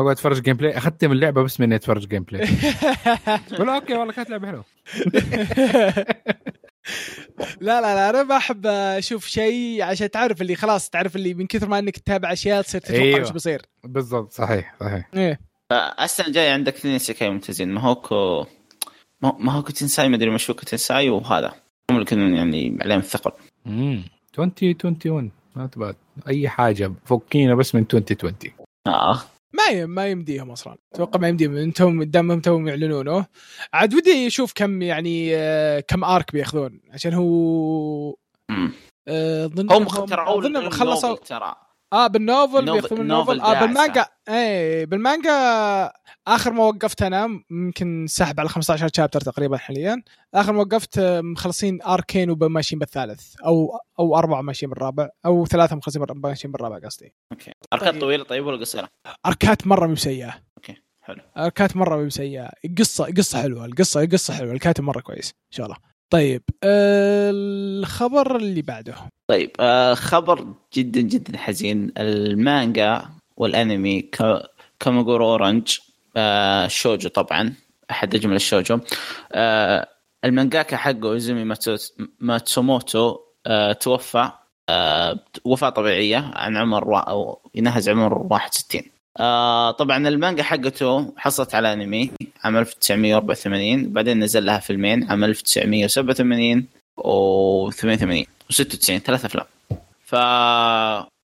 [0.00, 2.48] اقعد أتفرج gameplay أختم اللعبة بس من أتفرج gameplay
[3.60, 4.64] ولا okay والله كانت لعبة حلوة.
[7.60, 11.46] لا لا لا أنا ما أحب أشوف شيء عشان تعرف اللي خلاص تعرف اللي من
[11.46, 13.18] كثر ما إنك تتابع أشياء تصير تتوقع أيوة.
[13.20, 13.62] إيش بيصير.
[13.84, 15.08] بالضبط صحيح صحيح.
[15.14, 15.40] إيه.
[16.02, 18.46] السنة الجايه عندك اثنين إيسيكاي ممتازين ماهوكو
[19.22, 21.48] ما- Mushoku Tensei ما أدري Mushoku Tensei وهذا.
[21.90, 23.32] هم اللي كانوا يعني عليهم الثقل.
[23.66, 24.02] امم
[24.38, 25.94] 2021 ما تبغى
[26.28, 28.34] أي حاجة فكينا بس من 2020
[28.86, 29.22] آه.
[29.54, 30.76] ما يم ما يمديهم أصلا.
[30.94, 31.56] أتوقع ما يمديهم.
[31.56, 33.26] أنتم دامهم توهم يعلنونه.
[33.72, 36.80] عاد ودي أشوف كم يعني آه، كم arc بيأخذون.
[36.90, 38.16] عشان هو.
[39.08, 40.20] آه، أظن مخ- ترى
[40.70, 41.54] خلصوا ترى.
[41.92, 43.60] آه بال novel ال novel- بياخذون ال novel آه.
[43.60, 44.06] بالمانجا.
[44.28, 45.30] إيه بالمانجا
[46.28, 50.02] آخر ما وقفت أنا يمكن سحب على 15 chapter تقريبا حاليا.
[50.34, 55.76] آخر ما وقفت آه، مخلصين اركين وماشيين بالثالث أو أو أربعة ماشيين بالرابع أو ثلاثة
[55.76, 57.14] مخلصين ماشيين بالرابع قصدي.
[57.32, 57.52] okay.
[57.72, 58.00] أركات طيب.
[58.00, 58.88] طويلة طيب ولا قصيرة؟
[59.26, 60.34] أركات مرة مو سيئة.
[60.56, 61.22] okay حلو.
[61.38, 62.50] أركات مرة مو سيئة.
[62.78, 65.76] قصه قصة حلوة القصة قصه حلوة الكاتب مرة كويس إن شاء الله.
[66.10, 68.94] طيب الخبر اللي بعده.
[69.28, 69.50] طيب
[69.94, 71.92] خبر جدا جدا حزين.
[71.98, 73.02] المانجا
[73.36, 74.42] والانمي ك...
[74.80, 75.78] Kimagure Orange
[76.16, 77.54] آه شوجو طبعا
[77.90, 78.78] أحد أجمل الشوجو.
[79.32, 79.88] آه
[80.24, 84.30] المانجاكا حقه ماتسو- ماتسوموتو آه توفى
[85.44, 86.96] وفاة طبيعية عن عمر و...
[86.96, 88.82] أو ينهز عمر 61
[89.20, 92.10] آه طبعا المانجا حقته حصلت على أنمي
[92.44, 96.66] عام 1984 بعدين نزل لها فيلمين عام 1987
[97.00, 99.46] و88 و96 ثلاث أفلام
[100.04, 100.14] ف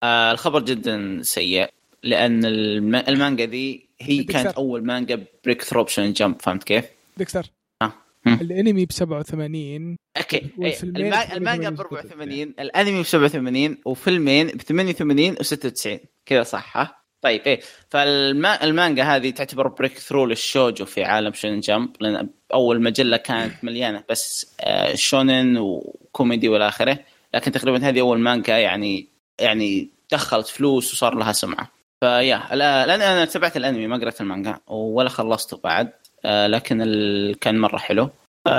[0.03, 1.69] آه، الخبر جدا سيء
[2.03, 4.43] لأن الم- المانجا دي هي ديكستر.
[4.43, 6.85] كانت أول مانجا breakthrough ب Shonen Jump فهمت كيف؟
[7.17, 7.45] ديكستر
[7.81, 7.93] آه.
[8.27, 15.35] الأنمي ب 87 okay إيه، المانجا ب 84 84 الأنمي ب 87 وفيلمين ب 88
[15.35, 17.59] و96 كذا صح ها؟ طيب إيه.
[17.89, 24.55] فالمانجا هذه تعتبر breakthrough للشوجو في عالم Shonen Jump لأن أول مجلة كانت مليانة بس
[24.61, 26.99] آه، شونن وكوميدي والى آخره.
[27.33, 29.07] لكن تقريبا هذه أول مانجا يعني
[29.39, 31.71] يعني دخلت فلوس وصار لها سمعة.
[32.03, 35.91] فيا لا- لأن أنا تابعت الأنمي ما قرأت المانجا ولا خلصته بعد
[36.25, 37.39] آه، لكن ال...
[37.39, 38.09] كان مرة حلو.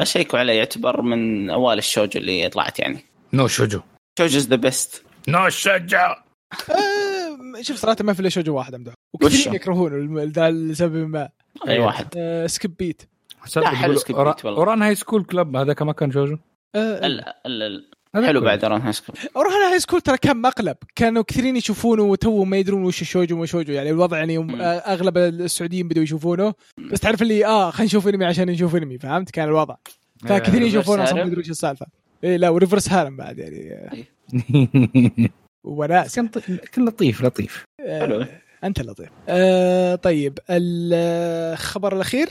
[0.03, 3.05] شيكوا عليه يعتبر من أوائل الشوجو اللي طلعت يعني.
[3.33, 3.81] no shoujo
[4.19, 5.99] shoujo is the best no shoujo
[7.61, 11.29] شوف صراحة ما في إلا شوجو واحد امدح وشو؟ وكثيرين يكرهون الم- ذا لسبب ما.
[11.69, 12.07] أي واحد.
[12.17, 13.03] آه، Skip Beat
[13.57, 14.59] لا، حلو Skip Beat والله.
[14.61, 16.37] Ouran High School Club هذا كمان كان شوجو؟
[16.75, 17.83] آه، لا لا
[18.17, 18.41] هذا حلو.
[18.41, 20.77] بعد Ouran High School Ouran High School ترى كان مقلب.
[20.95, 23.73] كانوا كثيرين يشوفونه وتو ما يدرون وش الشوجو وما شوجو.
[23.73, 24.61] يعني الوضع يعني مم.
[24.61, 26.55] آه، أغلب السعوديين بدوا يشوفونه.
[26.93, 29.75] بس تعرف اللي آه خلينا نشوف أنمي عشان نشوف أنمي فهمت؟ كان الوضع.
[30.21, 31.21] فكثيرين reverse يشوفونه أصلا ما.
[31.21, 31.87] يدرون إيش السالفة.
[32.25, 34.05] اي لا و reverse harem بعد يعني.
[35.67, 36.21] آه، وناس
[36.73, 37.65] كان لطيف لطيف.
[37.81, 38.21] حلو.
[38.23, 38.29] آه
[38.65, 42.29] أنت لطيف آه طيب الخبر الأخير؟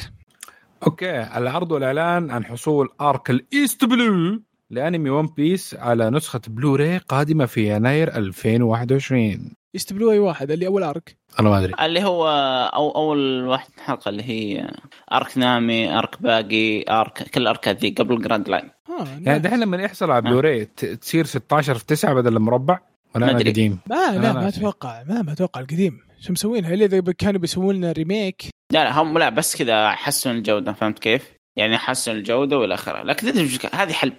[0.88, 6.98] okay العرض والاعلان عن حصول arc ال East Blue لأنمي One Piece على نسخة بلوراي
[6.98, 11.74] قادمة في يناير 2021 East Blue أي واحد؟ اللي أول arc أنا ما أدري.
[11.86, 12.28] اللي هو
[12.74, 14.72] أو أول واحد حلقة اللي هي
[15.14, 19.78] arc نامي arc باغي arc كل الاركات ذي قبل Grand Line ها يعني دحين لما
[19.78, 22.80] يحصل على بلوراي تصير 16 في 9 بدل المربع؟
[23.16, 23.52] ولا ما أنا أدري.
[23.52, 24.48] قديم؟ ما لا ما.
[24.48, 26.00] أتوقع ما ما أتوقع القديم.
[26.20, 30.36] شو مسوينها؟ إلا إذا كانوا بيسوون لنا remake لا لا هم لا بس كذا حسنوا
[30.36, 34.14] الجودة فهمت كيف؟ يعني حسنوا الجودة والى اخره لكن تدري هذه حلب.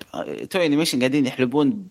[0.50, 1.88] Toei Animation قاعدين يحلبون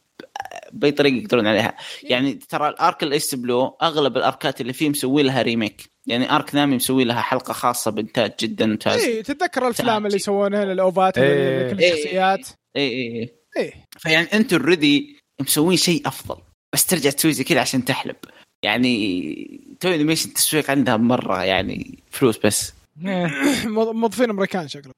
[0.72, 1.76] باي طريقه يقدرون عليها.
[2.04, 6.36] يعني ترى ال arc ال East Blue أغلب الأركات اللي فيه مسوي لها remake يعني
[6.36, 9.00] arc نامي مسوي لها حلقة خاصة بإنتاج جدا ممتاز.
[9.02, 10.16] اي تتذكر الأفلام اللي.
[10.16, 11.80] يسوونها الاوفات هذول إيه.
[11.80, 11.94] إيه.
[11.94, 13.74] الشخصيات؟ اي اي اي إيه.
[14.00, 16.42] فيعني أنتم already مسوين شيء أفضل.
[16.76, 18.16] بس ترجع تسوي زي كذا عشان تحلب.
[18.64, 22.74] يعني Toei Animation التسويق عندها مرة يعني فلوس بس.
[23.06, 23.28] إيه.
[23.94, 24.94] موظفين أمريكان شكله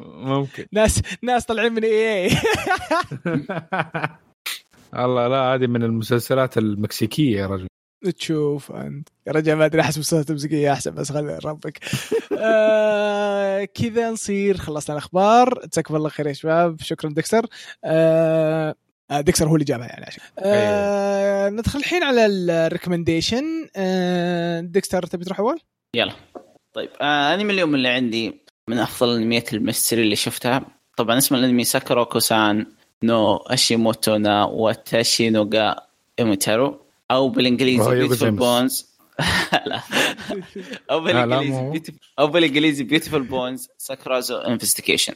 [0.00, 0.66] ممكن.
[0.72, 2.30] ناس ناس طالعين من EA.
[5.04, 7.66] الله لا هذه من المسلسلات المكسيكية يا رجل.
[8.18, 9.08] تشوف أنت.
[9.26, 11.78] يا رجال ما أدري أحس مسلسلات مكسيكية أحسن بس خلي ربك
[12.38, 15.66] آه كذا نصير خلصنا الأخبار.
[15.72, 16.80] جزاكم الله خير يا شباب.
[16.80, 17.46] شكرا ديكستر
[17.84, 18.74] آه
[19.10, 20.22] آه، هو اللي جابها يعني عشان.
[20.38, 23.44] آه ندخل الحين على ال recommendation
[23.76, 25.60] آه تبي تروح أول؟
[25.94, 26.12] يلا.
[26.72, 30.62] طيب آه انمي اليوم اللي عندي من أفضل الأنميات ال mystery اللي شفتها.
[30.96, 32.66] طبعا اسم الأنمي ساكورو كوسان
[33.02, 35.30] نو اشيموتو نا واتاشي
[36.18, 36.80] ايموتارو
[37.10, 38.30] أو بالإنجليزي Beautiful.
[38.30, 38.90] Bones
[39.66, 39.80] لا.
[40.90, 45.14] أو بالإنجليزي أو بالإنجليزي Beautiful Bones Sakurako's Investigation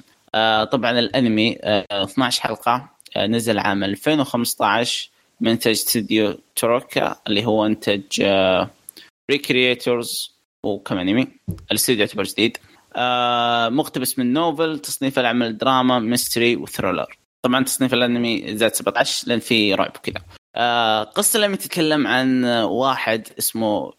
[0.73, 7.67] طبعا الأنمي آه 12 حلقة آه نزل عام 2015 من انتاج استوديو تروكا اللي هو
[7.67, 8.71] انتج آه
[9.31, 11.27] Re:Creators وكم أنمي؟
[11.71, 12.57] الاستوديو يعتبر جديد.
[12.97, 17.19] آه مقتبس من novel تصنيف العمل دراما mystery و thriller.
[17.43, 20.21] طبعا تصنيف الأنمي زائد 17 لأن في رعب وكذا.
[20.57, 23.93] آه قصة الانمي تتكلم عن واحد اسمه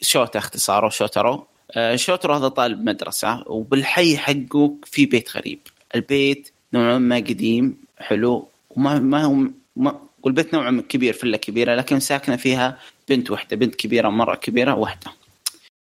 [0.00, 1.46] شوتا اختصاره شوترو.
[1.72, 5.58] آه شوترو هذا طالب مدرسة وبالحي حقه في بيت غريب.
[5.94, 9.34] البيت نوعا ما قديم حلو وما ما هو
[9.76, 14.34] ما والبيت نوعا ما كبير فيلا كبيرة لكن ساكنة فيها بنت واحدة بنت كبيرة مرة
[14.34, 15.12] كبيرة واحدة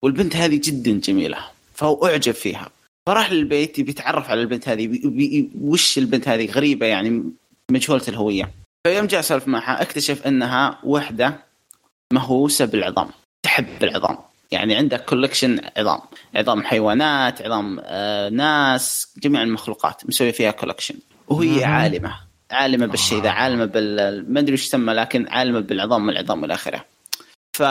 [0.01, 1.37] والبنت هذه جدا جميلة
[1.73, 2.69] فهو أعجب فيها.
[3.07, 7.23] فراح للبيت يبي يتعرف على البنت هذه وش البنت هذه؟ غريبة يعني
[7.71, 8.51] مجهولة الهوية.
[8.87, 11.45] فيوم جاء سولف معها اكتشف انها وحدة
[12.13, 13.09] مهووسة بالعظام
[13.43, 14.17] تحب العظام.
[14.51, 15.99] يعني عندها collection عظام
[16.35, 20.95] عظام حيوانات عظام آه ناس جميع المخلوقات مسوي فيها collection
[21.27, 21.63] وهي مهم.
[21.63, 22.15] عالمة
[22.51, 26.85] عالمة بالشيء ذا عالمة بال ما أدري وش تسمى لكن عالمة بالعظام والعظام والى آخره.
[27.57, 27.63] ف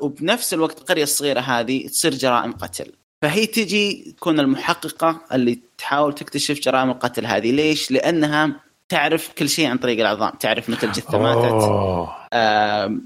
[0.00, 2.92] وبنفس الوقت القرية الصغيرة هذه تصير جرائم قتل.
[3.22, 7.50] فهي تجي تكون المحققة اللي تحاول تكتشف جرائم القتل هذه.
[7.52, 11.68] ليش؟ لأنها تعرف كل شيء عن طريق العظام تعرف متى الجثة ماتت.
[12.32, 12.98] آه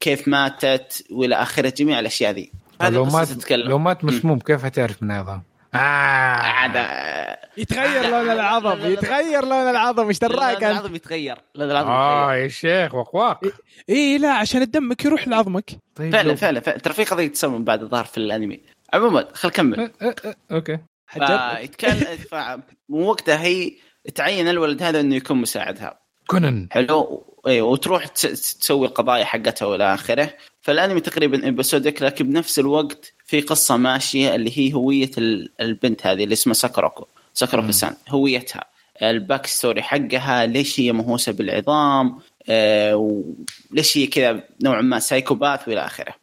[0.00, 4.64] كيف ماتت والى اخره جميع الاشياء ذي هذه لو مات تتكلم لو مات مسموم كيف
[4.64, 5.42] حتعرف من عظام؟
[5.74, 5.78] آه.
[5.78, 8.92] عاد آه، يتغير لون العظم.
[8.92, 13.40] يتغير لون العظم إيش لون دراك انت؟ العظم يتغير لون العظم آه يا شيخ وقواق
[13.88, 16.60] اي لا عشان دمك يروح لعظمك طيب فعلا فعلا.
[16.60, 18.60] ترى في قضيه تسوى بعد الظهر في الانمي
[18.94, 23.72] عموما خل كمل أه، أه، أه، أوكي فيتكلم وقتها هي
[24.14, 25.98] تعين الولد هذا إنه يكون مساعدها.
[26.26, 26.68] كونن.
[26.70, 30.34] حلو؟ اي وتروح تس- تسوي القضايا حقتها والى آخره.
[30.62, 36.24] فالأنمي تقريبا episodic لكن بنفس الوقت في قصة ماشية اللي هي هوية ال- البنت هذه
[36.24, 38.64] اللي اسمها ساكوروكو ساكوروكو سان هويتها.
[39.02, 45.68] ال back story حقها ليش هي مهووسة بالعظام؟ آه وليش هي كذا نوعا ما psychopath
[45.68, 46.14] والى آخره.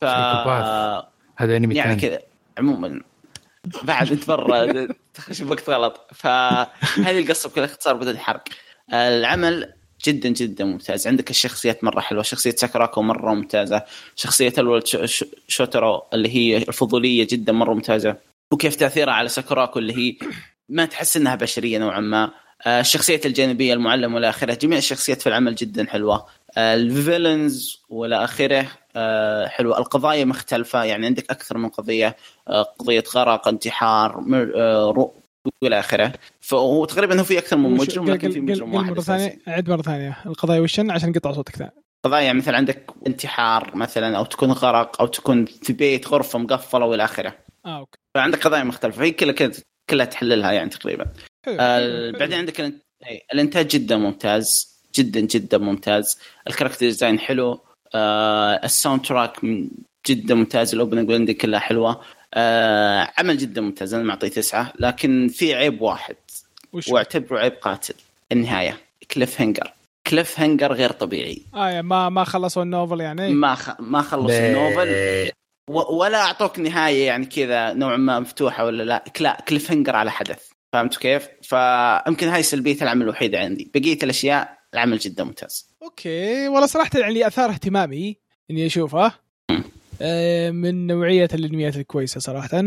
[0.00, 1.04] ف psychopath.
[1.36, 2.18] هذا أنمي يعني كذا
[2.58, 3.00] عموما.
[3.82, 6.06] بعد انت تخش وقت غلط.
[6.14, 8.44] فهذه القصة بكل اختصار بدون حرق.
[8.92, 9.72] العمل
[10.06, 11.06] جدا جدا ممتاز.
[11.06, 12.22] عندك الشخصيات مرة حلوة.
[12.22, 13.82] شخصية ساكوراكو مرة ممتازة.
[14.16, 18.16] شخصية الولد شو- شو- شوترو اللي هي الفضولية جدا مرة ممتازة.
[18.52, 20.16] وكيف تأثيرها على ساكوراكو اللي هي
[20.68, 22.30] ما تحس إنها بشرية نوعا ما.
[22.66, 24.54] الشخصيات الجانبية المعلم والى آخره.
[24.54, 26.26] جميع الشخصيات في العمل جدا حلوة.
[26.56, 29.78] آه، ال villains والى آخره آه، حلوة.
[29.78, 32.16] القضايا مختلفة يعني عندك أكثر من قضية
[32.48, 34.24] آه، قضية غرق انتحار
[34.56, 35.14] آه، رو-
[35.62, 36.12] والى آخره.
[36.40, 39.00] فهو تقريبا هو في أكثر من مجرم لكن في مجرم واحد مرة.
[39.00, 39.38] ثانية.
[39.46, 40.16] عد مرة ثانية.
[40.26, 41.70] القضايا وشن؟ عشان قطع صوتك ثاني
[42.04, 47.04] قضايا مثلا عندك انتحار مثلا أو تكون غرق أو تكون في بيت غرفة مقفلة والى
[47.04, 47.34] آخره.
[47.66, 47.98] آه أوكي.
[48.14, 48.98] فعندك قضايا مختلفة.
[48.98, 49.50] فهي كلها
[49.90, 51.06] كلها تحللها يعني تقريبا.
[51.46, 51.56] حلو.
[51.60, 52.18] آه، حلو.
[52.18, 56.18] بعدين عندك إيه، الإنتاج جدا ممتاز جدا جدا ممتاز.
[56.46, 57.60] ال character design حلو.
[57.94, 59.40] آه، ال soundtrack
[60.06, 60.74] جدا ممتاز.
[60.74, 62.00] ال opening وال ending كلها حلوة.
[62.34, 66.16] آه عمل جدا ممتاز أنا معطيه تسعة لكن في عيب واحد.
[66.88, 67.94] واعتبره عيب قاتل.
[68.32, 68.80] النهاية.
[69.10, 69.72] cliffhanger
[70.06, 71.42] cliffhanger غير طبيعي.
[71.54, 73.80] آه يعني ما ما خلصوا ال novel يعني؟ ما خ...
[73.80, 75.30] ما خلصوا ال novel.
[75.70, 75.96] و...
[75.96, 79.04] ولا أعطوك نهاية يعني كذا نوعا ما مفتوحة ولا لا.
[79.20, 80.49] لا cliffhanger على حدث.
[80.72, 83.70] فهمت كيف؟ فيمكن هاي سلبية العمل الوحيدة عندي.
[83.74, 85.70] بقية الأشياء العمل جدا ممتاز.
[85.82, 86.48] أوكي.
[86.48, 88.16] والله صراحة يعني أثار اهتمامي
[88.50, 89.12] إني أشوفه.
[90.02, 92.64] آه، من نوعية الإنميات الكويسة صراحة.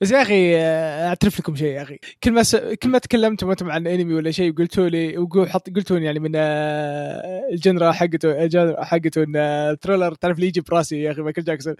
[0.00, 1.98] بس يا أخي آه، أعترف لكم شيء يا أخي.
[2.24, 2.56] كل ما س...
[2.56, 7.48] كل ما تكلمتم أنتم عن أنمي ولا شيء قلتوا لي وحط قلتوا يعني من آه،
[7.52, 11.22] ال genre حقته ال genre حقته إن ال thriller تعرف ليه يجي براسي يا أخي
[11.22, 11.74] مايكل جاكسون.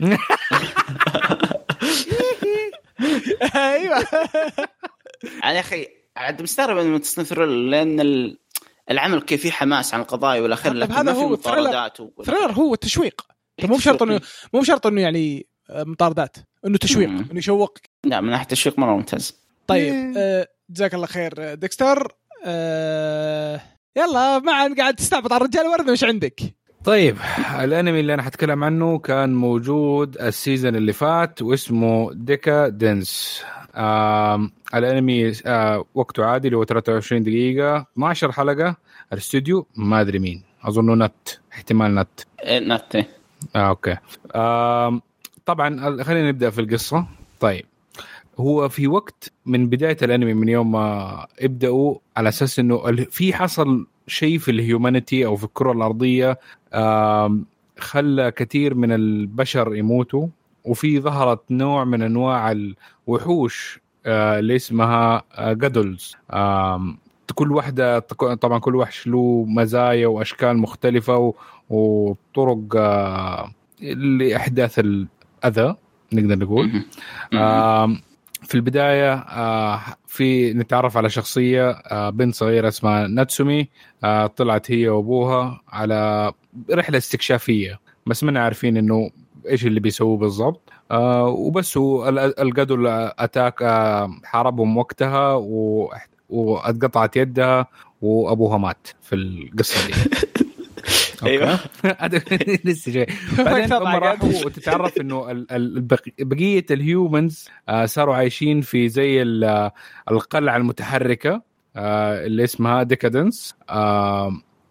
[3.58, 4.04] أيوه.
[5.42, 8.36] يعني يا أخي عاد مستغرب من تصنيف لأن
[8.90, 11.88] العمل كيف فيه حماس عن القضايا والى آخره لكن هذا هو thriller
[12.24, 13.22] thriller هو التشويق
[13.64, 14.20] مو بشرط إنه
[14.52, 18.96] مو بشرط إنه يعني آه، مطاردات إنه تشويق إنه يشوقك لا من ناحية التشويق مرة
[18.96, 19.36] ممتاز.
[19.66, 22.12] طيب آه جزاك الله خير ديكستر.
[22.44, 23.60] آه
[23.96, 26.40] يلا ما قاعد تستعبط على الرجال وردة وش عندك؟
[26.84, 27.16] طيب
[27.60, 33.42] الانمي اللي أنا حتكلم عنه كان موجود ال season اللي فات واسمه Deca-Dence.
[33.74, 38.76] آه الانمي آه وقته عادي اللي هو 23 دقيقة 12 حلقة
[39.12, 40.42] الاستوديو ما أدري مين.
[40.62, 42.20] أظنه NUT احتمال NUT.
[42.44, 43.08] إيه NUT إيه.
[43.56, 43.96] آه okay.
[44.34, 45.00] آه
[45.46, 47.06] طبعا خلينا نبدأ في القصة.
[47.40, 47.64] طيب
[48.40, 53.86] هو في وقت من بداية الانمي من يوم ما ابدأوا على أساس إنه في حصل
[54.06, 56.38] شيء في ال humanity أو في الكرة الأرضية
[57.78, 60.26] خلى كثير من البشر يموتوا
[60.64, 62.52] وفي ظهرت نوع من أنواع
[63.08, 66.16] الوحوش آه، اللي اسمها جادلز
[67.34, 67.98] كل واحدة
[68.40, 71.34] طبعا كل وحش له مزايا وأشكال مختلفة
[71.70, 75.76] وطرق آه، لإحداث الأذى
[76.12, 76.82] نقدر نقول.
[78.42, 83.68] في البداية آه، في نتعرف على شخصية آه، بنت صغيرة اسمها ناتسومي
[84.36, 86.32] طلعت هي وأبوها على
[86.70, 89.10] رحلة استكشافية بس ما عارفين إنه
[89.48, 90.70] إيش اللي بيسووه بالضبط.
[91.26, 92.78] وبس هو ال Gadoll
[93.18, 93.62] attack
[94.24, 95.34] حاربهم وقتها
[96.28, 97.66] وأتقطعت يدها
[98.02, 99.94] وأبوها مات في القصة دي.
[101.26, 101.58] أيوه.
[102.64, 103.06] لسه جاي.
[103.38, 105.46] بعدين هم راحوا وتتعرف إنه
[106.18, 109.22] بقية ال humans آه، صاروا عايشين في زي
[110.10, 111.42] القلعة المتحركة
[111.76, 113.54] آه، اللي اسمها Deca-Dence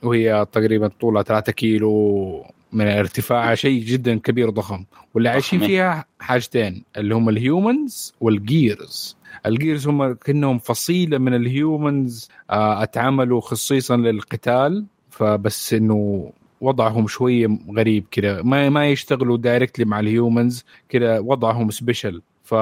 [0.04, 6.84] وهي تقريبا طولها 3 كيلو من ارتفاعها شيء جدا كبير ضخم واللي عايشين فيها حاجتين
[6.98, 12.84] اللي هم ال humans وال Gears ال Gears هم كأنهم فصيلة من ال humans آه،
[12.84, 14.86] اتعملوا خصيصا للقتال.
[15.18, 16.32] فبس إنه
[16.62, 22.56] وضعهم شوية غريب كذا ما ما يشتغلوا directly مع ال humans كذا وضعهم special ف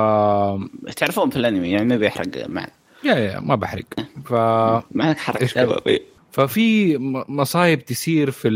[0.96, 2.72] تعرفون في الأنمي يعني ما بيحرق معنا.
[3.04, 3.86] يا يا ما بحرق.
[4.26, 4.34] ف
[4.92, 6.02] ما حرق.
[6.36, 8.50] ففي مصايب تصير في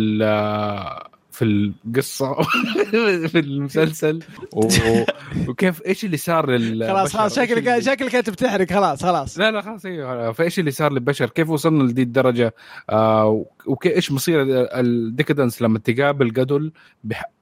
[1.32, 2.38] في القصة
[3.32, 4.20] في المسلسل.
[4.54, 4.68] و...
[5.50, 9.40] وكيف إيش اللي صار لل خلاص خلاص شكلك شكلك أنت بتحرق خلاص خلاص.
[9.40, 12.56] لا لا خلاص أيوه فإيش اللي صار للبشر؟ كيف وصلنا لدي الدرجة؟
[12.90, 14.46] آه وايش مصير
[14.80, 16.72] الديكدنس لما تقابل قدل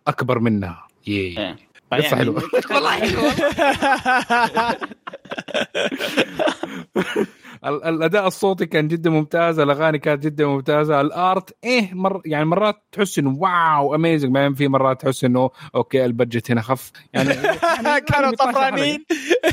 [0.08, 1.56] أكبر منها؟ yeah.
[1.94, 2.44] قصة يعني حلوة.
[2.72, 3.34] والله حلوة.
[7.90, 12.76] الأداء الصوتي كان جدا ممتاز الأغاني كانت جدا ممتازة ال art إيه مر يعني مرات
[12.92, 16.92] تحس إنه wow amazing بعدين في مرات تحس إنه okay ال budget هنا خف.
[17.14, 17.30] يعني,
[17.86, 19.06] يعني كانوا طفرانين.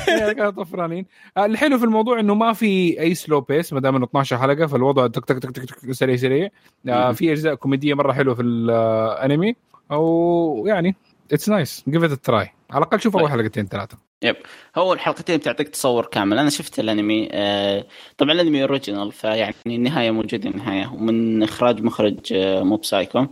[0.07, 1.07] كانوا طفرانين.
[1.39, 5.07] الحلو في الموضوع إنه ما في أي slow pace ما دام إنه 12 حلقة فالوضع
[5.07, 6.49] تك تك تك تك, تك سريع سريع.
[6.89, 9.57] آه، في أجزاء كوميدية مرة حلوة في الانمي
[9.91, 10.97] أو يعني
[11.33, 13.41] it's nice give it try على الأقل شوف أول طيب.
[13.41, 13.99] حلقتين ثلاثة.
[14.23, 14.37] yep.
[14.77, 16.39] هو الحلقتين بتعطيك تصور كامل.
[16.39, 17.87] أنا شفت الأنمي آه
[18.19, 20.87] طبعا الأنمي original فيعني النهاية موجودة النهاية.
[20.87, 23.27] ومن إخراج مخرج آه Mob Psycho.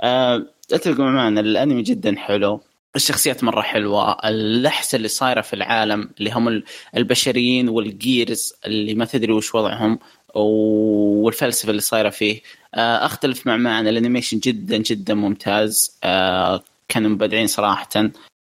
[0.00, 2.60] آه أتفق معنا الأنمي جدا حلو.
[2.96, 4.16] الشخصيات مرة حلوة.
[4.24, 6.62] اللحسه اللي صايرة في العالم اللي هم
[6.96, 9.98] البشريين وال Gears اللي ما تدري وش وضعهم
[10.34, 12.40] والفلسفة اللي صايرة فيه.
[12.74, 13.90] آه، أختلف مع معنا.
[13.90, 15.98] ال animation جدا جدا ممتاز.
[16.04, 17.88] آه، كانوا مبدعين صراحة.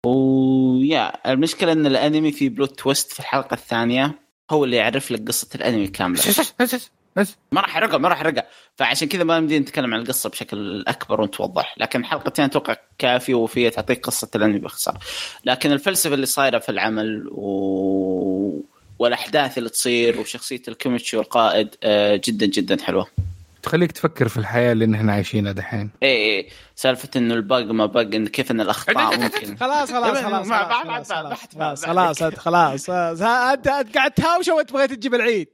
[0.07, 4.19] ويا المشكلة إن الأنمي في plot twist في الحلقة الثانية
[4.51, 6.21] هو اللي يعرف لك قصة الأنمي كاملة.
[7.17, 8.47] بس ما راح أحرقها ما راح أحرقها.
[8.77, 13.69] فعشان كذا ما نبدي نتكلم عن القصة بشكل أكبر ونتوضح لكن حلقتين أتوقع كافية وفيه
[13.69, 14.99] تعطيك قصة الأنمي باختصار.
[15.45, 18.61] لكن الفلسفة اللي صايرة في العمل و...
[18.99, 23.07] والأحداث اللي تصير وشخصية الكوميتشي والقائد آه، جدا جدا حلوة.
[23.63, 25.91] تخليك تفكر في الحياة اللي إحنا عايشينها دحين.
[26.03, 26.49] إيه إيه.
[26.75, 29.57] سالفة إنه ال bug ما bug إن كيف إن الأخطاء ممكن.
[29.57, 35.49] خلاص خلاص خلاص خلاص خلاص خلاص أنت قاعد تهاوش وأنت بغيت تجيب العيد.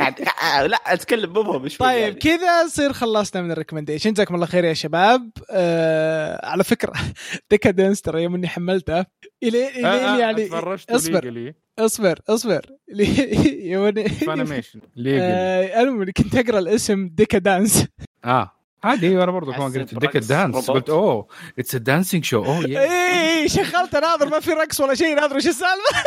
[0.66, 2.14] لا أتكلم بهم طيب يعني.
[2.14, 4.12] كذا نصير خلصنا من ال recommendation.
[4.12, 5.30] جزاكم الله خير يا شباب.
[5.50, 6.92] آه على فكرة
[7.50, 9.04] Deca-Dence ترى يوم إني حملته.
[9.42, 10.48] إلى إلى يعني
[10.90, 11.54] اصبر.
[11.78, 12.66] اصبر اصبر.
[14.28, 17.86] animation آه المهم كنت اقرا الاسم Deca-Dence
[18.24, 18.50] آه.
[18.84, 21.26] عادي أنا برضه كمان قلت ديك ال dance قلت oh
[21.58, 25.46] it's a dancing show oh اي شغلت اناظر ما في رقص ولا شيء ناظر وش
[25.46, 26.02] السالفة؟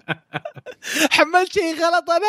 [1.10, 2.26] حملت شيء غلط أنا؟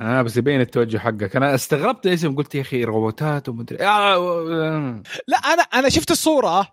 [0.00, 1.36] آه بس يبين التوجه حقك.
[1.36, 6.68] أنا استغربت الاسم قلت يا أخي روبوتات ومدري آه لا أنا أنا شفت الصورة.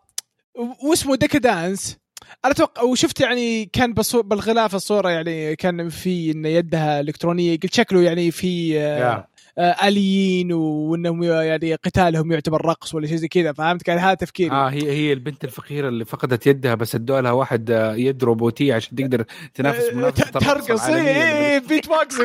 [0.84, 1.98] واسمه ديك dance
[2.46, 8.02] أنا أتوقع وشفت يعني كان بالغلاف الصورة يعني كان في إن يدها إلكترونية قلت شكله
[8.02, 13.84] يعني في آه آه آليين وإنهم يعني قتالهم يعتبر رقص ولا شيء زي كذا فهمت؟
[13.84, 14.52] كان هذا تفكيري.
[14.52, 18.74] آه هي هي البنت الفقيرة اللي فقدت يدها بس ادوا لها واحد آه، يد روبوتيه
[18.74, 22.16] عشان تقدر تنافس آه، منافسة ترقص اي بيت بوكس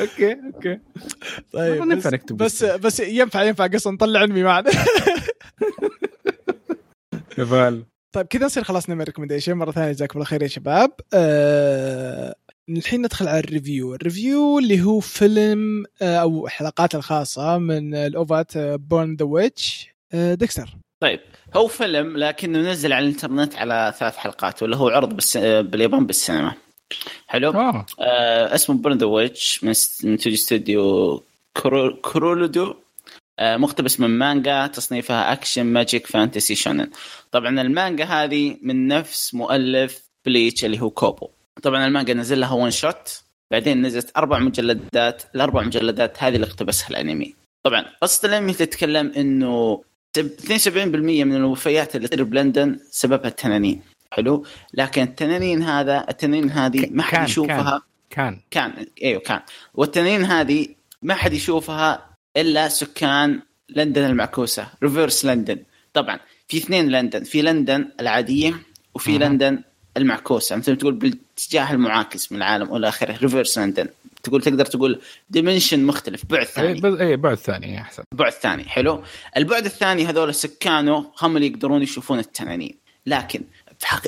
[0.00, 0.80] okay okay.
[1.52, 3.00] طيب بس, بس بس.
[3.00, 3.66] ينفع ينفع.
[3.66, 4.70] قصة نطلع علمي معنا
[7.38, 10.90] يفعل طيب كذا نصير خلصنا من ال recommendation مرة ثانية جزاكم الله خير يا شباب.
[11.14, 12.34] أه
[12.68, 13.94] الحين ندخل على ال review.
[13.94, 19.88] ال review اللي هو فيلم آه، أو حلقات الخاصة من ال OVAات Burn the Witch
[20.14, 20.68] ديكستر.
[21.02, 21.20] طيب
[21.56, 26.06] هو فيلم لكنه نزل على الإنترنت على ثلاث حلقات ولا هو عرض بس آه، باليابان
[26.06, 26.54] بالسينما.
[27.26, 27.50] حلو.
[27.50, 27.86] آه.
[28.00, 31.22] آه اسمه Burn the Witch من استوديو studio
[32.02, 32.74] Colorido.
[33.38, 36.90] آه مقتبس من مانجا تصنيفها action magic fantasy shonen
[37.32, 41.28] طبعا المانجا هذه من نفس مؤلف Bleach اللي هو كوبو
[41.62, 46.90] طبعا المانجا نزل لها one shot بعدين نزلت أربع مجلدات الأربع مجلدات هذه اللي اقتبسها
[46.90, 47.34] الأنمي.
[47.62, 49.82] طبعا قصه الأنمي تتكلم إنه
[50.18, 50.68] 72%
[51.24, 53.82] من الوفيات اللي تصير بلندن سببها التنانين.
[54.14, 54.46] حلو.
[54.74, 57.82] لكن التنانين هذا التنانين هذه ما حد يشوفها.
[58.10, 58.86] كان كان.
[59.02, 59.40] إيوه كان.
[59.74, 60.68] والتنانين هذه
[61.02, 65.58] ما حد يشوفها إلا سكان لندن المعكوسة reverse London.
[65.94, 68.54] طبعا في اثنين لندن في لندن العادية
[68.94, 69.62] وفي لندن
[69.96, 70.56] المعكوسة.
[70.56, 73.88] مثل تقول بالاتجاه المعاكس من العالم والى آخره reverse London.
[74.22, 75.00] تقول تقدر تقول
[75.30, 77.00] dimension مختلف بعد ثاني.
[77.00, 78.02] اي بعد ثاني أحسن.
[78.12, 79.02] بعد ثاني حلو.
[79.36, 82.74] البعد الثاني هذول سكانه هم اللي يقدرون يشوفون التنانين.
[83.06, 83.42] لكن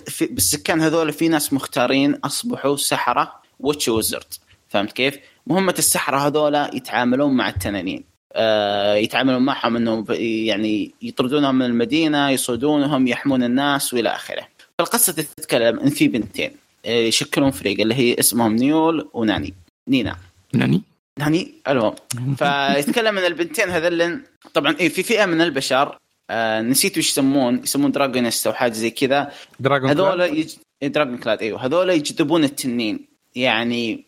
[0.06, 4.34] في بالسكان هذول في ناس مختارين أصبحوا سحرة ويتش ويزرد.
[4.68, 8.04] فهمت كيف؟ مهمة السحرة هذول يتعاملون مع التنانين.
[8.32, 14.48] آه يتعاملون معهم إنهم يعني يطردونهم من المدينة يصودونهم يحمون الناس وإلى آخره.
[14.78, 16.50] فالقصة تتكلم إن في بنتين
[16.86, 19.54] آه، يشكلون فريق اللي هي اسمهم نيول وناني.
[19.88, 20.16] نينا.
[20.54, 20.82] ناني؟
[21.18, 21.94] ناني المهم
[22.38, 24.22] فيتكلم عن البنتين هذلن
[24.54, 25.98] طبعا اي في فئة من البشر
[26.30, 29.32] آه نسيت وش يسمون يسمون dragonist أو حاجة زي كذا.
[29.60, 30.54] dragon هذول يج...
[30.82, 31.64] dragon clad إيوه.
[31.64, 33.06] هذول يجذبون التنين.
[33.34, 34.04] يعني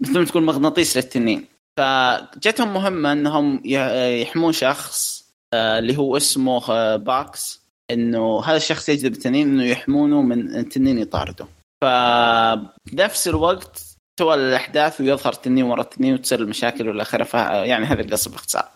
[0.00, 1.44] مثل ما تقول مغناطيس للتنين.
[1.78, 7.60] فجتهم مهمة إنهم يحمون شخص آه اللي هو اسمه آه باكس
[7.90, 11.46] إنه هذا الشخص يجذب التنين إنه يحمونه من التنين يطارده.
[11.84, 13.84] فبنفس الوقت
[14.16, 18.68] تولى الأحداث ويظهر تنين ورا التنين وتصير المشاكل والى اخره يعني هذه القصة باختصار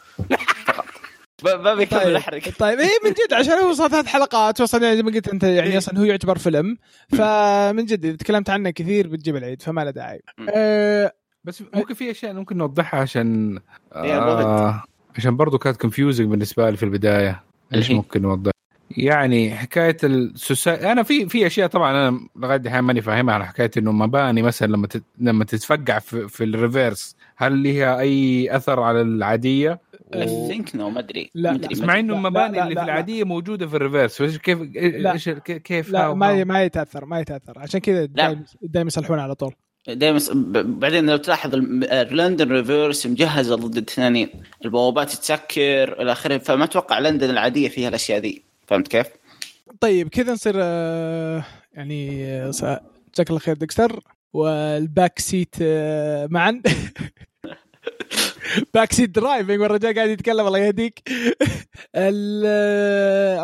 [0.66, 0.84] فقط.
[1.44, 2.16] ما بيكمل طيب.
[2.16, 5.28] احرق طيب اي من جد عشان هو صار ثلاث حلقات وصلنا يعني زي ما قلت
[5.28, 6.76] أنت يعني أصلا هو يعتبر فيلم.
[7.08, 10.22] فمن جد اذا تكلمت عنه كثير بتجيب العيد فما له داعي.
[10.54, 11.12] أه
[11.44, 13.58] بس ممكن في أشياء ممكن نوضحها عشان
[13.92, 14.82] آه
[15.16, 17.42] عشان برضو كانت كونفيوزنج بالنسبة لي في البداية.
[17.74, 18.52] إيش ممكن نوضح؟
[18.96, 23.46] يعني حكاية ال society أنا في في أشياء طبعا أنا لغاية الحين ماني فاهمها على
[23.46, 25.02] حكاية إنه مباني مثلا لما تت...
[25.18, 29.80] لما تتفقع في, في ال reverse هل لها أي أثر على العادية؟
[30.14, 33.84] I think no ما أدري لا مع إنه المباني اللي في العادية موجودة في ال
[33.84, 37.58] reverse كيف إيش كيف لا ما ما يتأثر ما يتأثر.
[37.58, 39.54] عشان كذا دائما يصلحون على طول.
[39.88, 40.18] دائما
[40.62, 44.28] بعدين لو تلاحظ لندن reverse مجهزه ضد التنانين
[44.64, 48.42] البوابات تسكر إلى آخره فما أتوقع لندن العادية فيها الأشياء ذي.
[48.66, 49.06] فهمت كيف؟
[49.80, 51.44] طيب كذا نصير آه،
[51.74, 52.50] يعني آه،
[53.14, 54.00] جزاك الله خير ديكستر
[54.32, 56.62] وال back seat آه، معا.
[58.74, 61.02] back seat driving والرجال قاعد يتكلم الله يهديك.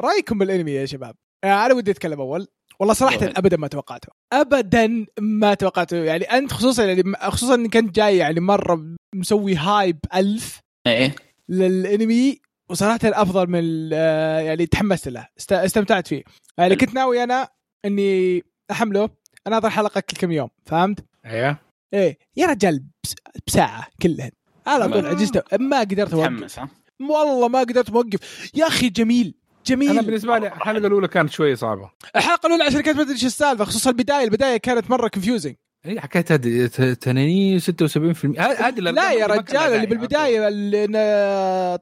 [0.04, 2.46] رأيكم بالأنمي يا شباب؟ أنا ودي أتكلم أول.
[2.80, 4.08] والله صراحة ابدا ما توقعته.
[4.32, 5.96] ابدا ما توقعته.
[5.96, 11.14] يعني أنت خصوصا يعني خصوصا انك كنت جاي يعني مرة مسوي hype ألف إيه
[11.48, 12.40] للانمي
[12.70, 15.28] وصراحة افضل من آه، يعني تحمست له.
[15.52, 16.22] استمتعت فيه.
[16.58, 17.48] يعني كنت ناوي أنا
[17.84, 19.08] إني أحمله.
[19.46, 21.58] أناظر حلقه كل كم يوم فهمت؟ أيوه.
[21.94, 22.18] إيه.
[22.36, 23.14] يا رجال بس-
[23.46, 24.30] بساعة كلهن.
[24.68, 25.44] على طول عجزت.
[25.60, 26.28] ما قدرت أوقف.
[26.28, 26.68] متحمس ها؟
[27.00, 28.50] والله ما قدرت أوقف.
[28.54, 29.34] يا أخي جميل
[29.66, 29.90] جميل.
[29.90, 31.90] أنا بالنسبة لي الحلقة الأولى كانت شوية صعبة.
[32.16, 34.24] الحلقة الأولى عشان كانت ما أدري إيش السالفة خصوصا البداية.
[34.24, 35.54] البداية كانت مرة كونفيوزنج
[35.84, 39.86] هي حكايه هذه ت- 80 76% هذه لا يا رجال اللي.
[39.86, 41.78] بالبداية اللي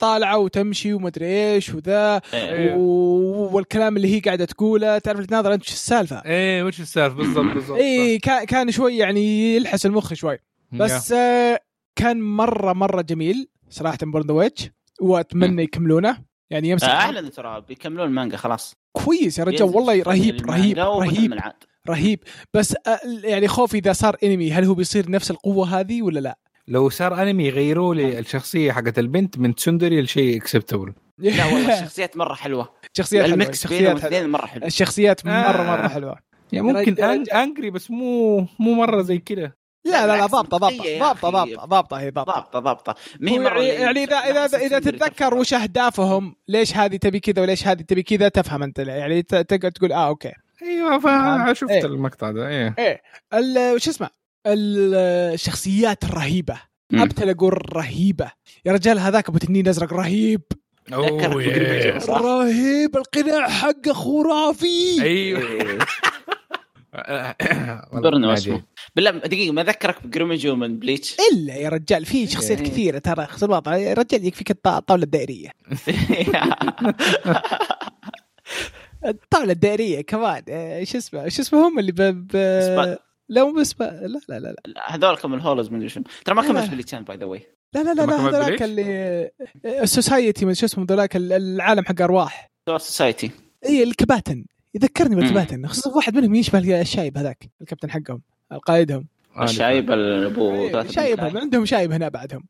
[0.00, 2.20] طالعه وتمشي ومدري إيش وذا.
[2.34, 2.74] إيه.
[3.52, 4.98] والكلام اللي هي قاعدة تقوله.
[4.98, 7.78] تعرف اللي تناظر أنت شو السالفة؟ إيه وش السالفة؟ بالضبط بالضبط.
[7.78, 10.38] اي كان شوي يعني يلحس المخ شوي.
[10.72, 11.60] بس آه،
[11.96, 14.70] كان مرة مرة جميل صراحة Burn the Witch
[15.00, 16.18] وأتمنى يكملونه.
[16.50, 18.74] يعني يمسك آه، اعلن ترى بيكملون المانجا خلاص.
[18.92, 21.34] كويس يا رجال والله رهيب رهيب رهيب.
[21.88, 22.20] رهيب.
[22.54, 26.38] بس آه، يعني خوفي إذا صار أنمي هل هو بيصير نفس القوة هذه ولا لا؟
[26.68, 32.16] لو صار أنمي يغيروا لي الشخصية حقت البنت من tsundere لشيء acceptable لا والله الشخصيات
[32.16, 32.68] مرة حلوة.
[32.96, 34.08] شخصيات حلوة ال mix بينهم شخصيات حلوة.
[34.10, 34.66] الاثنين مرة حلو.
[34.66, 35.76] الشخصيات مرة آه.
[35.76, 36.18] مره حلوة.
[36.52, 37.04] يعني ممكن.
[37.34, 39.52] angry بس مو مو مرة زي كذا.
[39.84, 41.30] لا لا لا ضابطة ضابطة ضابطة.
[41.30, 45.34] ضابطة ضابطة هي ضابطة ضابطة يعني, يعني إذا إذا إذا تتذكر.
[45.34, 49.72] وش أهدافهم ليش هذه تبي كذا وليش هذه تبي كذا تفهم أنت يعني ت- تقعد
[49.72, 50.32] تقول آه okay
[50.62, 51.84] أيوه؟ فشفت إيه.
[51.84, 53.02] المقطع ده إيه إيه
[53.34, 54.10] ال- وش اسمه
[54.46, 54.94] ال-
[55.34, 56.56] الشخصيات الرهيبة.
[56.94, 58.30] أبطل أقول رهيبة
[58.64, 60.42] يا رجال هذاك أبو تنين أزرق رهيب؟
[62.08, 65.78] رهيب القناع حقه خرافي أيوه إيه.
[68.32, 68.62] اسمه.
[68.96, 71.16] بالله دقيقة ما ذكرك بجريمجو من بليتش.
[71.32, 72.68] إلا يا رجال في شخصيات إيه.
[72.68, 73.76] كثيرة ترى خذ الوضع.
[73.76, 75.48] يا رجال يكفيك الط- الطاوله الدائريه
[79.04, 80.42] الطاوله الدائريه كمان.
[80.48, 82.30] آه، شو اسمه شو اسمه هم اللي ب...
[83.28, 84.94] لا مو بسبا لا لا لا لا.
[84.94, 86.04] هذول كم الهولوز ما أدري شنو.
[86.24, 86.42] ترى ما.
[86.42, 89.30] كملت بليتشان باي ذا واي لا لا لا, لا بليش؟ اللي
[89.64, 92.50] السوسايتي من شو اسمه ذولاك ال- العالم حق أرواح.
[92.68, 93.30] سوسايتي
[93.66, 94.44] اي الكباتن.
[94.74, 95.14] يذكرني.
[95.16, 95.66] بالكباتن.
[95.66, 98.22] خصوصا واحد منهم يشبه الشايب هذاك الكابتن حقهم.
[98.58, 101.38] قائدهم آه، الشايب ابو إيه، شايبهم.
[101.38, 102.44] عندهم شايب هنا بعدهم.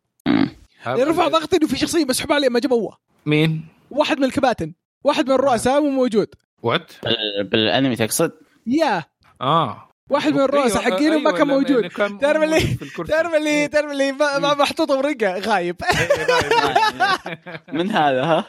[0.87, 2.97] رفع ضغطي انه في شخصية مسحوب عليه ما جابوه
[3.27, 4.73] مين؟ واحد من الكباتن.
[5.05, 6.27] واحد من الرؤساء مو موجود.
[6.63, 8.33] وات؟ بال- بالأنمي تقصد؟
[8.67, 9.05] يا.
[9.41, 9.87] آه.
[10.11, 11.89] واحد من الرؤساء أيوة، حقينه ما أيوة، كان موجود.
[12.21, 12.77] تعرف اللي-.
[13.09, 13.67] تعرف اللي إيه.
[13.67, 15.77] تعرف اللي ما- ما- محطوط ورقه غايب.
[17.73, 18.47] من هذا ها؟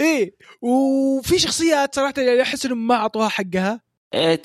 [0.00, 0.34] إيه.
[0.62, 3.70] وفي شخصيات صراحة يعني أحس إنهم ما أعطوها حقها.
[3.72, 3.80] إيه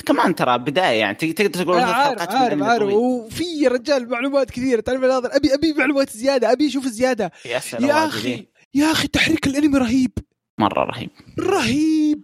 [0.05, 2.93] كمان ترى بداية يعني تق- تقدر تقول ثلاث عارف عارف عارف.
[2.93, 7.89] وفي رجال معلومات كثيرة تعرف الناظر ابي أبي معلومات زيادة أبي أشوف زياده يا سلام
[7.89, 8.47] يا أخي.
[8.73, 10.11] يا أخي تحريك الأنمي رهيب.
[10.59, 11.09] مرة رهيب.
[11.39, 12.21] رهيب.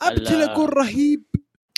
[0.00, 1.22] أبطل أقول رهيب.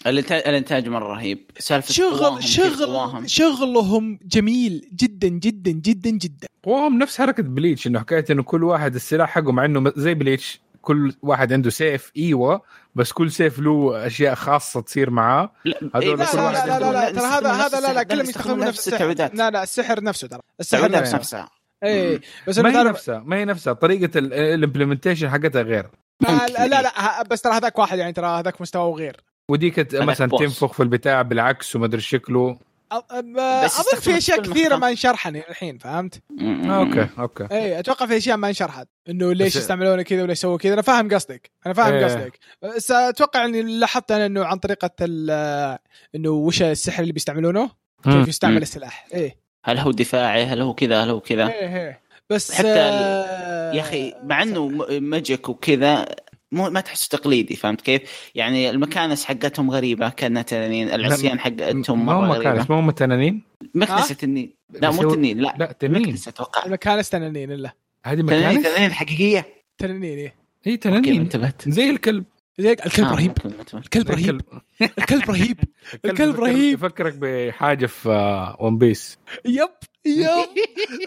[0.07, 1.51] الانتاج, الإنتاج مرة رهيب.
[1.59, 3.27] سالفة شغل قواهم، شغل قواهم.
[3.27, 6.47] شغلهم جميل جدا جدا جدا جدا.
[6.67, 10.61] وهم نفس حركة بليتش إنه حكاية إنه كل واحد السلاح حقه مع إنه زي بليتش.
[10.89, 12.63] كل واحد عنده سيف إيوه
[12.95, 15.53] بس كل سيف له أشياء خاصة تصير معاه.
[15.65, 17.93] لا هذول إيه، لا كل لا هم لا لا, لا, لا ترى هذا هذا لا
[17.93, 20.41] لا كلهم يستخدمون نفس السحر لا لا السحر نفسه ترى.
[20.61, 21.17] السحر نفسه.
[21.17, 21.51] نفسها.
[21.85, 25.87] اي بس ما هي نفسها ما هي نفسها طريقة ال implementation حقتها غير.
[26.21, 29.17] لا لا, بس ترى هذاك واحد يعني ترى هذاك مستوى غير.
[29.51, 30.29] وديك مثلا.
[30.39, 32.59] تنفخ في البتاع بالعكس وما أدري شكله.
[32.93, 34.77] أظن في أشياء كثيرة.
[34.77, 36.23] ما انشرحني الحين فهمت؟
[36.71, 37.47] okay okay.
[37.53, 38.89] اي أتوقع في أشياء ما انشرحت.
[39.09, 40.75] إنه ليش بس- يستعملونه كذا وليش سووا كذا.
[40.75, 41.51] أنا فاهم قصدك.
[41.67, 42.05] أنا فاهم إيه.
[42.05, 42.39] قصدك.
[42.63, 45.79] بس أتوقع إني لاحظت أنا إنه عن طريقة ال-
[46.15, 47.71] إنه وش السحر اللي بيستعملونه.
[48.05, 48.63] كيف يستعمل مم.
[48.63, 49.07] السلاح.
[49.15, 49.37] إيه.
[49.65, 52.01] هل هو دفاعي؟ هل هو كذا؟ هل هو كذا؟ إيه إيه.
[52.31, 54.69] بس حتى آه، يا أخي مع إنه
[55.01, 56.07] magic وكذا
[56.53, 62.15] مو ما تحسه تقليدي فهمت كيف؟ يعني المكانس حقتهم غريبة كأنها تنانين العصيان حقتهم ما
[62.15, 62.55] مره غريبة.
[62.55, 63.43] كانت ما هم تنانين؟
[63.75, 67.73] مكنسة النين لا مو تنين لا لا تنين مكنسة أتوقع المكان تنانين إلا.
[68.05, 69.47] هذه مكانس تنانين حقيقية.
[69.79, 70.35] تنانين إيه.
[70.65, 72.25] هي كيف تنانين انتبهت؟ زي الكلب.
[72.59, 73.07] زي الكلب.
[73.07, 73.33] آه، رهيب.
[73.75, 74.41] الكلب رهيب.
[74.99, 75.31] الكلب.
[75.31, 75.61] رهيب.
[76.05, 76.75] الكلب رهيب.
[76.75, 79.69] يفكرك بحاجة في ون بيس يب
[80.05, 80.49] يب.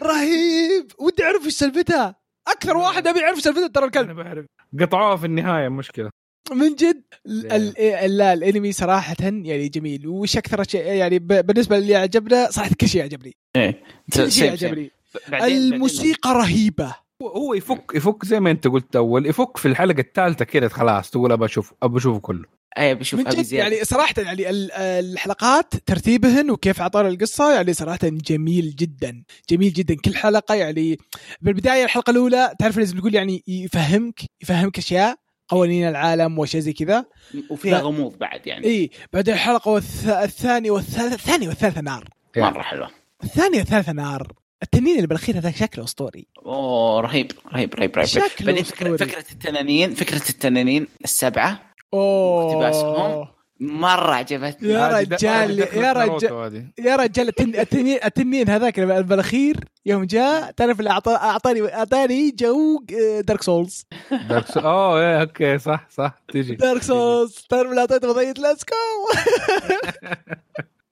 [0.09, 0.91] رهيب.
[0.99, 4.09] ودي أعرف إيش سالفتها أكثر واحد أبي اعرف سالفتها ترى الكلب.
[4.09, 4.45] أنا بعرف.
[4.79, 6.09] قطعوها في النهاية مشكلة.
[6.51, 11.77] من جد ال- ال- لا الأنمي صراحة يعني جميل وش أكثر شيء يعني ب- بالنسبة
[11.77, 13.83] اللي عجبنا صراحة كل شيء عجبني إيه
[14.13, 14.51] كل شيء.
[14.51, 14.91] عجبني
[15.29, 16.95] بعدين- الموسيقى رهيبة.
[17.21, 21.09] هو- هو يفك يفك زي ما أنت قلت أول يفك في الحلقة الثالثة كده خلاص
[21.11, 22.45] تقول أبى أشوف أبى أشوفه كله.
[22.77, 27.99] إيه بشوف من جد يعني صراحة يعني ال- الحلقات ترتيبهن وكيف اعطونا القصة يعني صراحة
[28.03, 29.95] جميل جدا جميل جدا.
[29.95, 30.97] كل حلقة يعني
[31.41, 35.15] بالبداية الحلقة الأولى تعرف لازم تقول يعني يفهمك يفهمك أشياء
[35.49, 37.05] قوانين العالم وأشياء زي كذا.
[37.49, 37.79] وفيها لا.
[37.83, 38.65] غموض بعد يعني.
[38.67, 40.07] اي بعدين الحلقة والث...
[40.07, 42.09] الثانية والثالثه الثانية والثالثة نار.
[42.37, 42.89] مرة حلوة.
[43.23, 44.33] الثانية والثالثة نار.
[44.63, 46.27] التنين اللي بالأخير هذاك شكله أسطوري.
[46.45, 48.07] أوه رهيب رهيب رهيب رهيب.
[48.07, 48.63] شكله
[48.97, 51.70] فكرة التنانين فكرة التنانين السبعة.
[51.93, 52.45] أوه.
[52.45, 53.27] واقتباسهم
[53.59, 54.69] مرة عجبتني.
[54.69, 56.71] يا رجال يا رجال.
[56.79, 62.79] يا رجال التن- التنين التنين هذاك بالاخير يوم جاء تعرف اللي اعطاني أعطاني جو
[63.21, 63.85] Dark Souls
[64.29, 66.55] Dark Sou- أوه إيه، okay صح صح تجي.
[66.55, 69.19] Dark Souls تعرف اللي أعطيته وضعيه let's go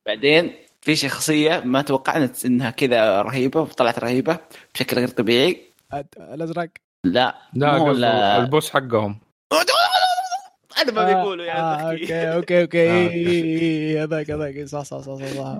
[0.05, 4.37] بعدين في شخصية ما توقعنا إنها كذا رهيبة وطلعت رهيبة
[4.75, 5.61] بشكل غير طبيعي.
[6.17, 6.69] الأزرق.
[7.03, 8.37] لا لا مو قصدي لا.
[8.38, 9.19] ال boss حقهم.
[10.88, 11.91] ما بيقولوا يا آه،.
[11.91, 14.03] okay okay okay آه، okay.
[14.03, 15.59] هذاك هذاك صح صح صح صح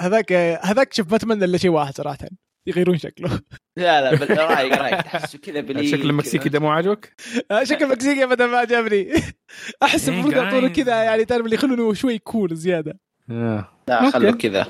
[0.00, 2.28] هذاك هذاك شوف ما اتمنى إلا شيء واحد صراحة
[2.66, 3.40] يغيرون شكله
[3.78, 7.12] لا لا رايق رايق تحسه كذا بليل الشكل المكسيكي ده مو عاجبك؟
[7.50, 9.12] آه، شكل مكسيكي ابدا ما عجبني
[9.82, 10.68] أحس المفروض يعطونه.
[10.68, 12.98] كذا يعني تعرف اللي يخلونه شوي cool زيادة
[13.30, 13.68] آه.
[13.88, 14.32] لا okay.
[14.32, 14.66] كذا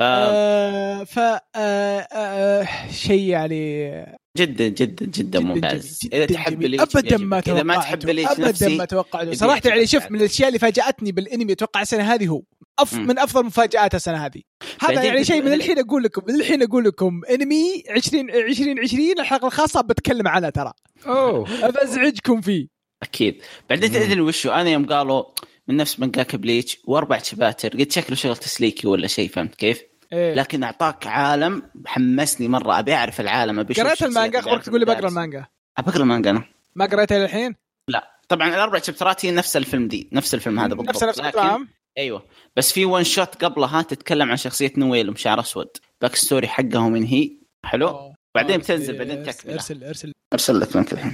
[0.00, 3.88] آه ف آه آه شيء يعني
[4.36, 6.70] جدا جدا جدا ممتاز جداً إذا جداً تحب جميل.
[6.70, 7.38] ليش ابدا ما.
[7.38, 10.10] إذا ما تحب ليش ابدا ما توقعته صراحة يعني شوف.
[10.10, 12.42] من الأشياء اللي فاجأتني بالأنمي أتوقع السنة هذه هو
[12.78, 12.94] أف.
[12.94, 14.40] من أفضل مفاجآت السنة هذه
[14.80, 19.46] هذا يعني شيء من الحين أقول لكم من الحين أقول لكم أنمي 20 2020 الحلقة
[19.46, 20.72] الخاصة بتكلم عنها ترى
[21.06, 22.66] أوه بزعجكم فيه
[23.02, 23.90] أكيد بعدين.
[23.90, 25.24] تدري وشو أنا يوم قالوا
[25.68, 29.82] من نفس مانجاكا بليتش وأربع شباتر قلت شكله شغل تسليكي ولا شيء فهمت كيف؟
[30.12, 30.34] إيه.
[30.34, 35.08] لكن أعطاك عالم حمسني مرة أبي أعرف العالم أبي قريت المانجا؟ اخبرك تقول لي بقرأ.
[35.08, 35.46] المانجا.
[35.78, 36.44] بقرا المانجا أنا.
[36.74, 37.54] ما قريتها للحين؟
[37.88, 38.10] لا.
[38.28, 40.88] طبعا الأربع شابترات هي نفس الفيلم دي نفس الفيلم هذا بالضبط.
[40.88, 41.66] نفس نفس لكن
[41.98, 42.24] أيوه.
[42.56, 45.68] بس في one shot قبلها تتكلم عن شخصية نويل أم شعر أسود.
[46.02, 47.30] back story حقه من هي.
[47.64, 48.14] حلو؟ أوه.
[48.36, 49.54] بعدين آه، بتنزل إيه، بعدين ارسل تكملة.
[49.54, 50.12] ارسل إرسل.
[50.32, 51.12] أرسل لك link الحين.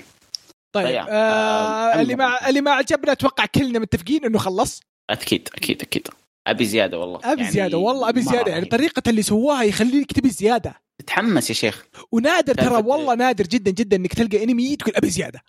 [0.75, 4.81] طيب طيب، آه آه، اللي ما اللي ما عجبنا أتوقع كلنا متفقين إنه خلص.
[5.11, 6.09] أكيد أكيد أكيد.
[6.47, 7.21] أبي زيادة والله.
[7.25, 8.51] أبي يعني زيادة والله أبي زيادة.
[8.53, 8.65] يعني.
[8.65, 10.75] طريقة اللي سواها يخليك تبي زيادة.
[10.99, 11.85] تتحمس يا شيخ.
[12.13, 15.43] ونادر ترى والله نادر جدا جدا إنك تلقى انمي تقول أبي زيادة.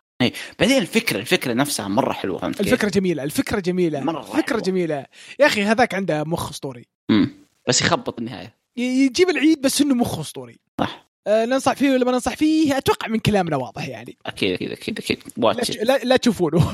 [0.59, 4.61] بعدين الفكرة الفكرة نفسها مرة حلوة فهمت؟ الفكرة جميلة الفكرة جميلة مرة فكره حلوة.
[4.61, 5.05] جميلة.
[5.39, 6.85] يا أخي هذاك عنده مخ أسطوري.
[7.09, 7.29] مم.
[7.67, 8.55] بس يخبط النهاية.
[8.77, 10.59] يجيب العيد بس إنه مخ أسطوري.
[10.79, 11.05] صح.
[11.27, 14.17] آه ننصح فيه ولا ما ننصح فيه أتوقع من كلامنا واضح يعني.
[14.25, 15.17] أكيد أكيد أكيد أكيد.
[15.37, 16.73] لا, لا, لا تشوفونه.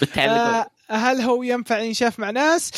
[0.00, 0.32] بالتعليق.
[0.32, 2.70] آه هل هو ينفع ينشاف مع ناس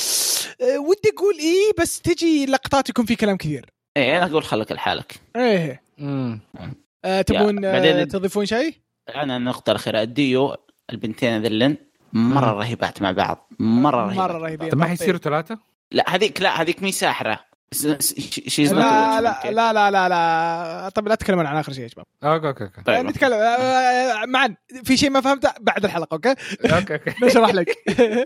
[0.61, 4.73] آه ودي أقول إيه بس تجي لقطات يكون في كلام كثير إيه أنا أقول خلك
[4.73, 6.41] لحالك إيه مم.
[7.05, 8.75] آه تبون آه بعدين- تضيفون شيء؟
[9.17, 10.57] أنا النقطه الأخيرة الديو
[10.91, 11.77] البنتين ذلن
[12.13, 12.59] مرة مم.
[12.59, 14.39] رهيبات مع بعض مرة رهيبات مرة.
[14.39, 14.69] رهيبين.
[14.69, 15.59] طب ما حيصيروا ثلاثة؟
[15.93, 17.41] لا هذيك لا هذيك مي ساحرة
[17.73, 20.89] she's لا لا لا لا لا لا.
[20.95, 22.07] طب لا تتكلمون عن آخر شيء يا شباب.
[22.25, 22.83] okay okay okay.
[22.83, 23.07] طيب.
[23.07, 23.33] نتكلم.
[23.33, 24.55] آه، آه، معا
[24.85, 27.15] في شيء ما فهمته؟ بعد الحلقة okay؟ okay okay.
[27.27, 27.77] نشرح لك.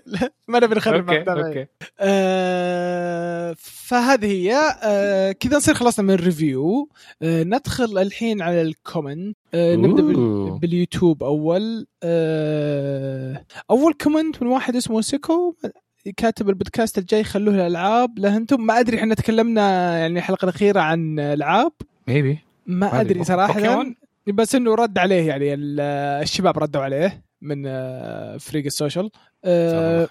[0.49, 1.31] ما نبي نخرب okay.
[1.31, 1.67] okay.
[2.01, 6.89] آه، فهذه هي آه، كذا نصير خلصنا من ال review
[7.23, 10.59] آه، ندخل الحين على ال comment نبدأ بال-.
[10.61, 11.87] باليوتيوب أول.
[13.71, 15.55] أول comment من واحد اسمه سيكو.
[16.17, 21.19] كاتب البودكاست الجاي خلوه الالعاب لا أنتم؟ ما أدري إحنا تكلمنا يعني الحلقة الأخيرة عن
[21.19, 21.73] العاب
[22.09, 23.25] maybe ما أدري.
[23.25, 23.85] صراحة؟
[24.27, 25.81] بس إنه رد عليه يعني ال-
[26.23, 29.11] الشباب ردوا عليه من آه، فريق ال social.
[29.45, 30.09] آه،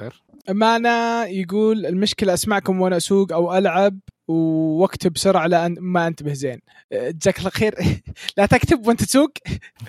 [0.49, 6.59] معنا يقول المشكلة أسمعكم وأنا أسوق أو ألعب واكتب بسرعة لا أن- ما أنتبه زين.
[6.91, 7.75] أه، جزاك الله خير.
[8.37, 9.31] لا تكتب وأنت تسوق.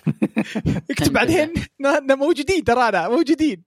[0.90, 1.53] اكتب بعدين.
[2.18, 3.62] موجودين ترانا موجودين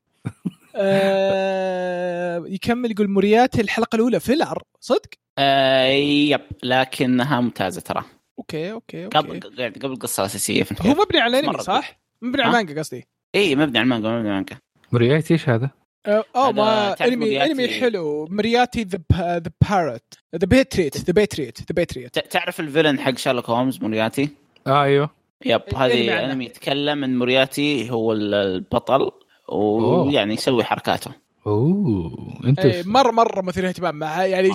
[0.75, 5.09] أه يكمل يقول مورياتي الحلقة الأولى filler صدق
[5.39, 8.03] آه yep لكنها ممتازة ترى
[8.39, 12.41] okay okay okay قبل قبل قبل القصة الاساسيه فهمت هو؟ مبني على أنمي صح؟ مبني
[12.41, 14.57] على؟ مانجا قصدي اي مبني على المانجا مبني على المانجا
[14.91, 15.69] مرياتي إيش هذا؟
[16.07, 21.59] أوه، هذا ما انمي مورياتي؟ أنمي حلو مرياتي the the part the patriot the patriot
[21.59, 24.29] the patriot تعرف ال villain حق شارلوك هومز مورياتي؟
[24.67, 25.09] آه أيوه
[25.45, 26.31] yep أنمي هذه عنه.
[26.31, 29.11] أنمي يتكلم ان مورياتي هو ال- البطل.
[29.49, 31.11] ويعني يسوي حركاته.
[31.47, 34.49] أوه أنت اي مره مرة مثير اهتمام معها يعني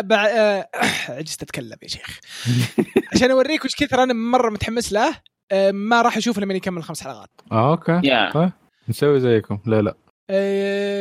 [0.00, 0.68] ب- آه،
[1.08, 2.20] عجزت أتكلم يا شيخ.
[3.14, 5.14] عشان أوريك وش كثر أنا مرة متحمس له
[5.72, 7.30] ما راح أشوفه لما يكمل خمس حلقات.
[7.52, 8.00] آه okay.
[8.04, 8.30] yeah.
[8.32, 8.52] طيب
[8.88, 9.58] نسوي زيكم.
[9.66, 9.94] لا لا.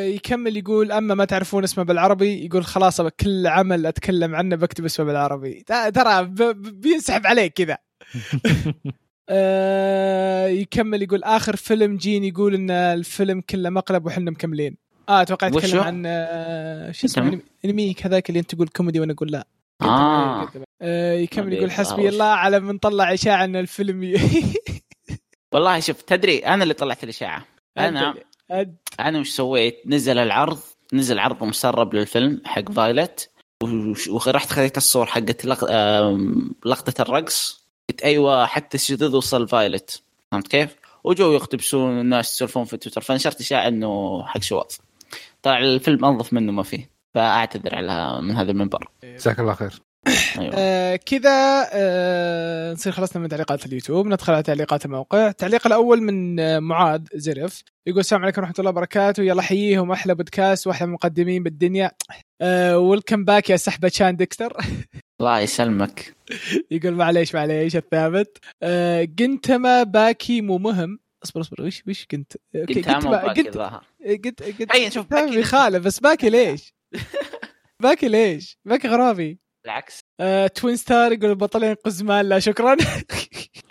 [0.07, 5.05] يكمل يقول أما ما تعرفون اسمه بالعربي يقول خلاص كل عمل أتكلم عنه بكتب اسمه
[5.05, 5.63] بالعربي.
[5.93, 6.23] ترى
[6.53, 7.77] بينسحب عليك كذا.
[9.29, 14.77] آه، يكمل يقول آخر فيلم جين يقول إن الفيلم كله مقلب وحنا مكملين
[15.09, 17.39] آه أتوقع؟ يتكلم عن آه، شو اسمه تمام.
[17.39, 19.47] أنمي- أنمي هذاك اللي أنت تقول كوميدي وأنا أقول لا
[19.81, 20.51] آه
[20.81, 22.09] آه، يكمل يقول حسبي.
[22.09, 24.15] الله على من طلع إشاعة إن الفيلم ي...
[25.53, 27.45] والله شوف تدري أنا اللي طلعت الإشاعة
[27.77, 28.13] أنا
[28.51, 28.67] أنت-
[28.99, 30.59] أنا وش سويت؟ نزل العرض
[30.93, 33.29] نزل عرض مسرب للفيلم حق فايلت
[34.09, 35.63] ورحت خذيت الصور حقت لق...
[36.65, 37.60] لقطة الرقص
[37.91, 43.01] قلت أيوه حتى الشذوذ وصل فايلت فهمت كيف؟ وجو يقتبسون الناس يسولفون في تويتر.
[43.01, 44.79] فنشرت اشاعه إنه حق شواط
[45.41, 46.89] طلع الفيلم أنظف منه ما فيه.
[47.13, 48.87] فأعتذر على من هذا المنبر.
[49.03, 49.81] جزاك الله خير.
[50.07, 50.53] أيوة.
[50.57, 55.27] آه كذا آه نصير خلصنا من تعليقات اليوتيوب ندخل على تعليقات الموقع.
[55.27, 59.23] التعليق الأول من آه معاذ زرف يقول السلام عليكم ورحمة الله وبركاته.
[59.23, 61.91] يلا حييهم أحلى بودكاست وأحلى مقدمين بالدنيا.
[62.41, 64.57] آه welcome back يا سحبة شان ديكستر.
[65.21, 66.15] الله يسلمك.
[66.71, 68.37] يقول معليش معليش الثابت.
[68.63, 70.99] آه قنتما باكي مو مهم.
[71.23, 76.73] اصبر اصبر وش وش كنت قلت قلت هيا نشوف باكي يخالف بس باكي ليش؟
[77.83, 79.39] باكي ليش؟ باكي غرابي.
[79.63, 79.99] بالعكس.
[80.19, 82.77] آه، توين ستار يقول البطلين قزمان لا شكرا.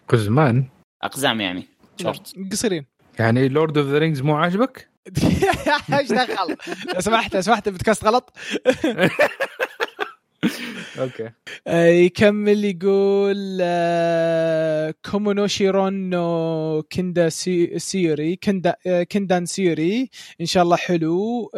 [0.09, 0.69] قزمان؟
[1.03, 1.65] أقزام يعني
[2.03, 2.87] شورت قصيرين.
[3.19, 4.91] يعني Lord of the Rings مو عاجبك؟
[5.99, 6.57] إيش دخل؟
[6.95, 8.37] لو سمحت لو سمحت البودكاست غلط.
[10.99, 11.31] أوكي.
[11.67, 17.29] آه، يكمل يقول آه، كومونوشيرون نو كندا
[17.77, 20.11] سيوري كندا آه، كندان سيوري
[20.41, 21.51] إن شاء الله حلو.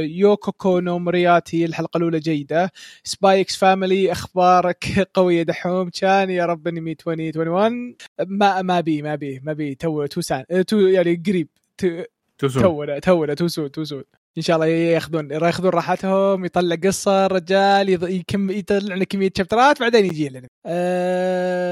[0.00, 2.70] يوكوكو نو مرياتي الحلقة الأولى جيدة.
[3.04, 5.90] سبايكس فاميلي أخبارك قوية دحوم.
[5.90, 7.96] كان يا رب انمي 2021
[8.26, 11.48] ما ما بي ما بي ما بي تو تو سان تو يعني قريب
[11.78, 12.02] تو
[12.38, 14.04] تو تو تو سون تو سون.
[14.38, 20.04] إن شاء الله ياخذون ياخذون راحتهم يطلع قصة الرجال يكم يطلع لنا كميه شابترات بعدين
[20.04, 21.64] يجي لنا أه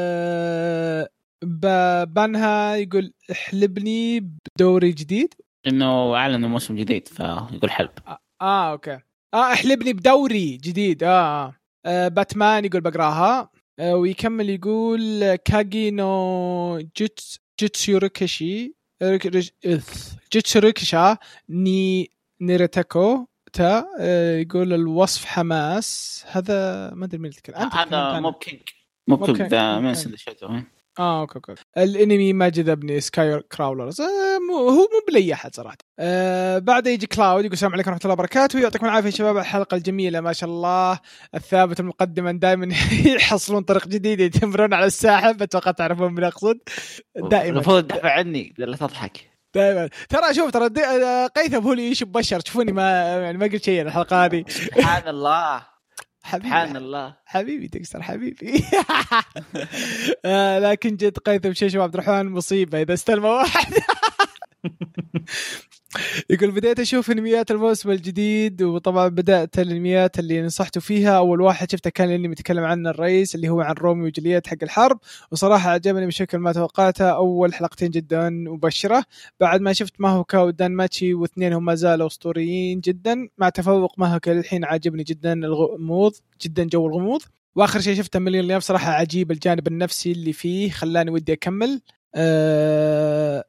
[2.04, 5.34] بانها يقول احلبني بدوري جديد.
[5.66, 7.90] إنه أعلنوا موسم جديد فيقول حلب.
[8.08, 8.98] آه, آه أوكي.
[9.34, 11.54] آه احلبني بدوري جديد آه, آه.
[11.86, 13.50] آه باتمان يقول بقراها.
[13.78, 18.74] آه ويكمل يقول كاجي نو جوتس جوتسيوريكشي
[20.32, 22.10] جوتسيوريكشا ني
[22.42, 26.24] نيرتاكو تا آه، يقول الوصف حماس.
[26.30, 28.60] هذا ما أدري مين يتكلم هذا موب كينج.
[29.08, 30.14] موب كينج ذا مينسن
[30.98, 31.54] آه أوكي أوكي.
[31.78, 34.00] الأنمي ما جذبني سكاي كراولرز.
[34.00, 34.06] آه
[34.52, 35.76] هو مو بلي احد صراحة.
[35.98, 38.58] آه بعد يجي كلاود يقول السلام عليكم ورحمة الله وبركاته.
[38.60, 40.98] يعطيكم العافية شباب الحلقة الجميلة ما شاء الله.
[41.34, 42.74] الثابت المقدما دائما
[43.16, 46.58] يحصلون طريق جديد يتمرون على الساحب أتوقع تعرفون من أقصد.
[47.16, 47.48] دائما.
[47.48, 49.31] المفروض تدافع عني لا تضحك.
[49.54, 50.68] دائما ترى شوف ترى
[51.26, 52.40] قيثم هو اللي يشب بشر.
[52.40, 54.44] تشوفوني ما يعني ما قلت شيء الحلقة هذه.
[54.48, 55.62] سبحان الله.
[56.32, 57.16] سبحان الله.
[57.26, 58.64] حبيبي تكسر حبيبي.
[60.24, 62.82] آه لكن جد قيثم شيشو عبد الرحمن مصيبة.
[62.82, 63.74] إذا استلم واحد.
[66.30, 71.16] يقول بديت أشوف أنميات الموسم الجديد وطبعا بدأت الأنميات اللي نصحته فيها.
[71.16, 74.98] أول واحد شفته كان اللي متكلم عنه الرئيس اللي هو عن روميو وجولييت حق الحرب.
[75.32, 77.10] وصراحة عجبني بشكل ما توقعته.
[77.10, 79.04] أول حلقتين جدا مبشرة.
[79.40, 83.28] بعد ما شفت ماهوكا ودان ماتشي واثنينهم ما زالوا أسطوريين جدا.
[83.38, 87.22] مع تفوق ماهوكا للحين عاجبني جدا الغموض جدا جو الغموض.
[87.56, 91.80] وآخر شيء شفته مليون اليوم صراحة عجيب الجانب النفسي اللي فيه خلاني ودي أكمل.
[92.14, 93.44] أه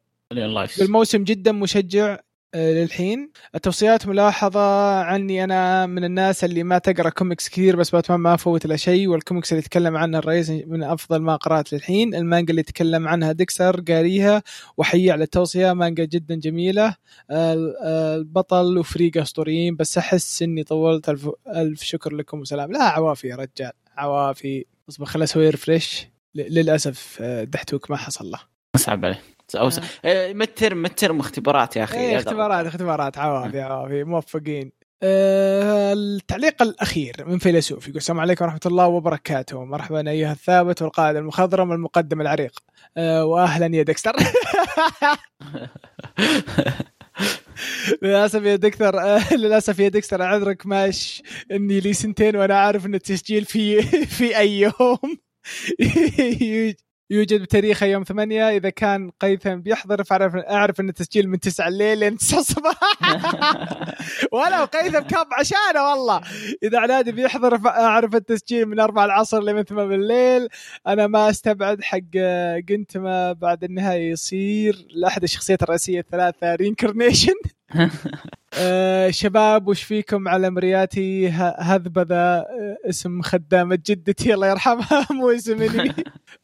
[0.82, 2.18] الموسم جدا مشجع
[2.56, 3.32] آه، للحين.
[3.56, 8.66] التوصيات ملاحظة عني أنا من الناس اللي ما تقرأ كوميكس كثير بس باتمان ما فوت
[8.66, 12.16] له شيء والكوميكس اللي يتكلم عنها الرئيس من أفضل ما قرأت للحين.
[12.16, 14.44] المانجا اللي يتكلم عنها ديكسر قاريها
[14.78, 16.96] وحيي على التوصية مانجا جدا جميلة.
[17.32, 22.72] البطل وفريق أسطوريين بس أحس إني طولت ألف, ألف شكر لكم وسلام.
[22.72, 24.66] لا عوافي يا رجال عوافي.
[24.90, 28.40] أصبر خليني أسوي ريفريش للأسف آه، دحتوك ما حصل له.
[28.78, 29.22] صعب عليه.
[29.56, 29.80] أو س...
[30.06, 30.34] إيه.
[30.34, 34.72] مترم مترم اختبارات يا أخي إيه اختبارات اختبارات عوافي عوافي موفقين.
[35.04, 39.66] أه التعليق الأخير من فيلسوف يقول السلام عليكم ورحمة الله وبركاته.
[39.66, 42.60] مرحبا أيها الثابت والقائد المخضرم والمقدم العريق.
[42.98, 44.16] أه واهلا يا دكستر
[48.02, 52.96] للأسف يا دكتور آه، للأسف يا دكتور اعذرك ماش إني لي سنتين وأنا عارف إن
[52.96, 55.18] التسجيل في في أي يوم
[57.10, 61.98] يوجد بتاريخه يوم ثمانية إذا كان قيثم بيحضر فأعرف أعرف أن التسجيل من 9 الليل
[61.98, 62.80] لين 9 الصباح.
[64.34, 66.22] ولو قيثم كان عشانه والله.
[66.64, 70.48] إذا عنادي بيحضر فأعرف التسجيل من 4 العصر لين 8 بالليل.
[70.88, 72.18] أنا ما أستبعد حق
[72.70, 77.34] قنتما بعد النهاية يصير لأحد الشخصيات الرئيسية الثلاثة reincarnation.
[78.58, 81.30] آه شباب وش فيكم على مرياتي؟
[81.60, 85.68] هذبذا آه اسم خدامة جدتي الله يرحمها مو اسم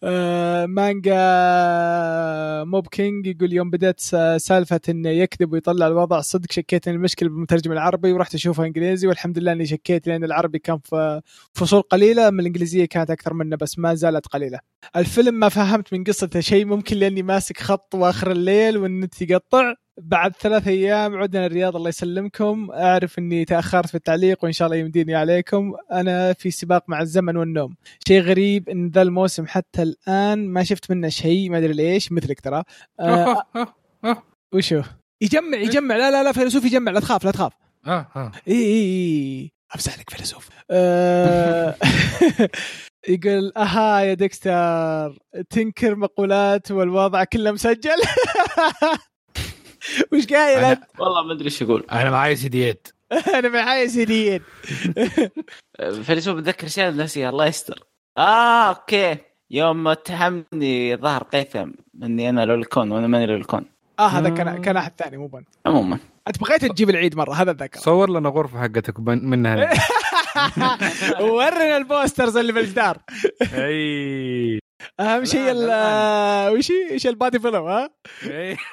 [0.04, 1.20] آه مانجا
[2.64, 4.00] موب كينج يقول يوم بدأت
[4.38, 9.40] سالفة انه يكذب ويطلع الوضع صدق شكيت إن المشكلة بالمترجم العربي ورحت أشوفها إنجليزي والحمد
[9.40, 11.22] لله إني شكيت لأن العربي كان في
[11.54, 14.60] فصول قليلة من الإنجليزية كانت أكثر منه بس ما زالت قليلة.
[14.96, 19.74] الفيلم ما فهمت من قصته شيء ممكن لأني ماسك خط وآخر الليل والنت يقطع.
[20.02, 22.72] بعد ثلاث أيام عدنا الرياض الله يسلمكم.
[22.72, 25.74] أعرف إني تأخرت في التعليق وإن شاء الله يمديني عليكم.
[25.92, 27.76] أنا في سباق مع الزمن والنوم.
[28.08, 32.40] شيء غريب إن ذا الموسم حتى الآن ما شفت منه شيء ما أدري ليش مثلك
[32.40, 32.64] ترى.
[33.00, 33.44] آه
[34.54, 34.82] وشو؟
[35.22, 35.96] يجمع يجمع.
[35.96, 36.92] لا لا لا فيلسوف يجمع.
[36.92, 37.54] لا تخاف لا تخاف.
[37.88, 38.32] آه آه.
[38.48, 40.50] إي إي إي امسح لك فيلسوف.
[40.72, 41.76] آه
[43.10, 45.18] يقول أها يا ديكستر
[45.50, 47.98] تنكر مقولات والوضع كله مسجل.
[50.14, 52.88] وش قايل انت؟ والله ما أدري إيش أقول أنا معي سيديات
[53.36, 54.42] أنا معاي سيديين
[56.04, 57.84] فيلسوف بتذكر شيء ناسي الله يستر.
[58.18, 59.18] آه أوكي.
[59.52, 61.72] يوم اتهمني ظهر قيثم
[62.04, 63.66] إني أنا lolicon وأنا ماني lolicon
[64.00, 65.44] آه هذا كان كان أحد ثاني مو بن.
[65.66, 66.00] عموما.
[66.28, 69.56] أنت بغيت تجيب العيد مرة هذا اتذكر صور لنا غرفة حقتك من- منها
[71.22, 72.98] ورنا ال posters اللي بالجدار.
[73.54, 74.60] أي.
[75.00, 75.70] أهم شيء ال.
[76.58, 77.90] وش؟ إيش البادي فيلم ها؟
[78.24, 78.58] إي.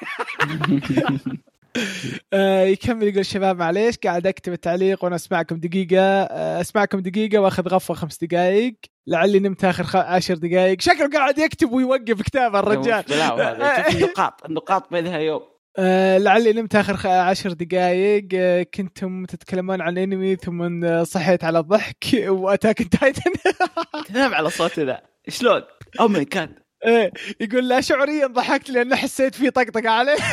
[2.32, 7.68] آه، يكمل يقول شباب معليش قاعد أكتب التعليق وأنا أسمعكم دقيقة آه، أسمعكم دقيقة وأخذ
[7.68, 8.74] غفوة خمس دقائق.
[9.07, 9.96] لعلي نمت آخر خ...
[9.96, 10.80] عشر دقائق.
[10.80, 13.04] شكله قاعد يكتب ويوقف كتابه الرجال.
[13.94, 15.40] النقاط النقاط بينها يوم.
[15.78, 18.28] آه، لعلي نمت آخر خ- عشر دقائق.
[18.74, 22.04] كنتم تتكلمون عن أنمي ثم صحيت على الضحك.
[22.26, 23.32] و Attack Titan.
[24.09, 25.15] تنام على صوتي ذا.
[25.29, 25.62] شلون؟
[26.01, 30.16] oh my god إيه، يقول لا شعوريا ضحكت لأن حسيت في طقطقة عليه.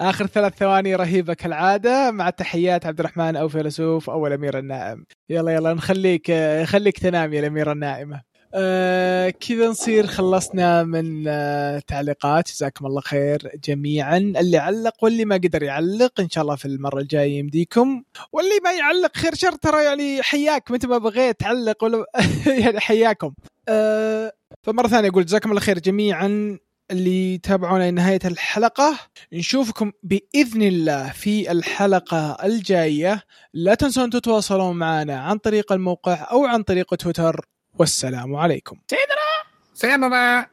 [0.00, 2.10] آخر ثلاث ثواني رهيبة كالعادة.
[2.10, 5.04] مع تحيات عبد الرحمن أو فيلسوف أو الامير النائم.
[5.30, 8.22] يلا يلا نخليك آه، خليك تنام يا الأميرة النائمة.
[8.54, 12.48] آه كذا نصير خلصنا من آه تعليقات.
[12.48, 14.16] جزاكم الله خير جميعا.
[14.18, 18.02] اللي علق واللي ما قدر يعلق إن شاء الله في المرة الجاية يمديكم.
[18.32, 19.52] واللي ما يعلق خير شر.
[19.52, 22.04] ترى يعني حياك متى ما بغيت تعلق ولا
[22.64, 23.32] يعني حياكم.
[23.68, 24.32] آه
[24.62, 26.58] فمرة ثانية أقول جزاكم الله خير جميعا
[26.90, 28.98] اللي يتابعونا لنهاية الحلقة.
[29.32, 33.22] نشوفكم بإذن الله في الحلقة الجاية.
[33.54, 37.46] لا تنسون تتواصلون معنا عن طريق الموقع أو عن طريق تويتر.
[37.80, 38.76] والسلام عليكم.
[38.90, 40.50] سيدنا!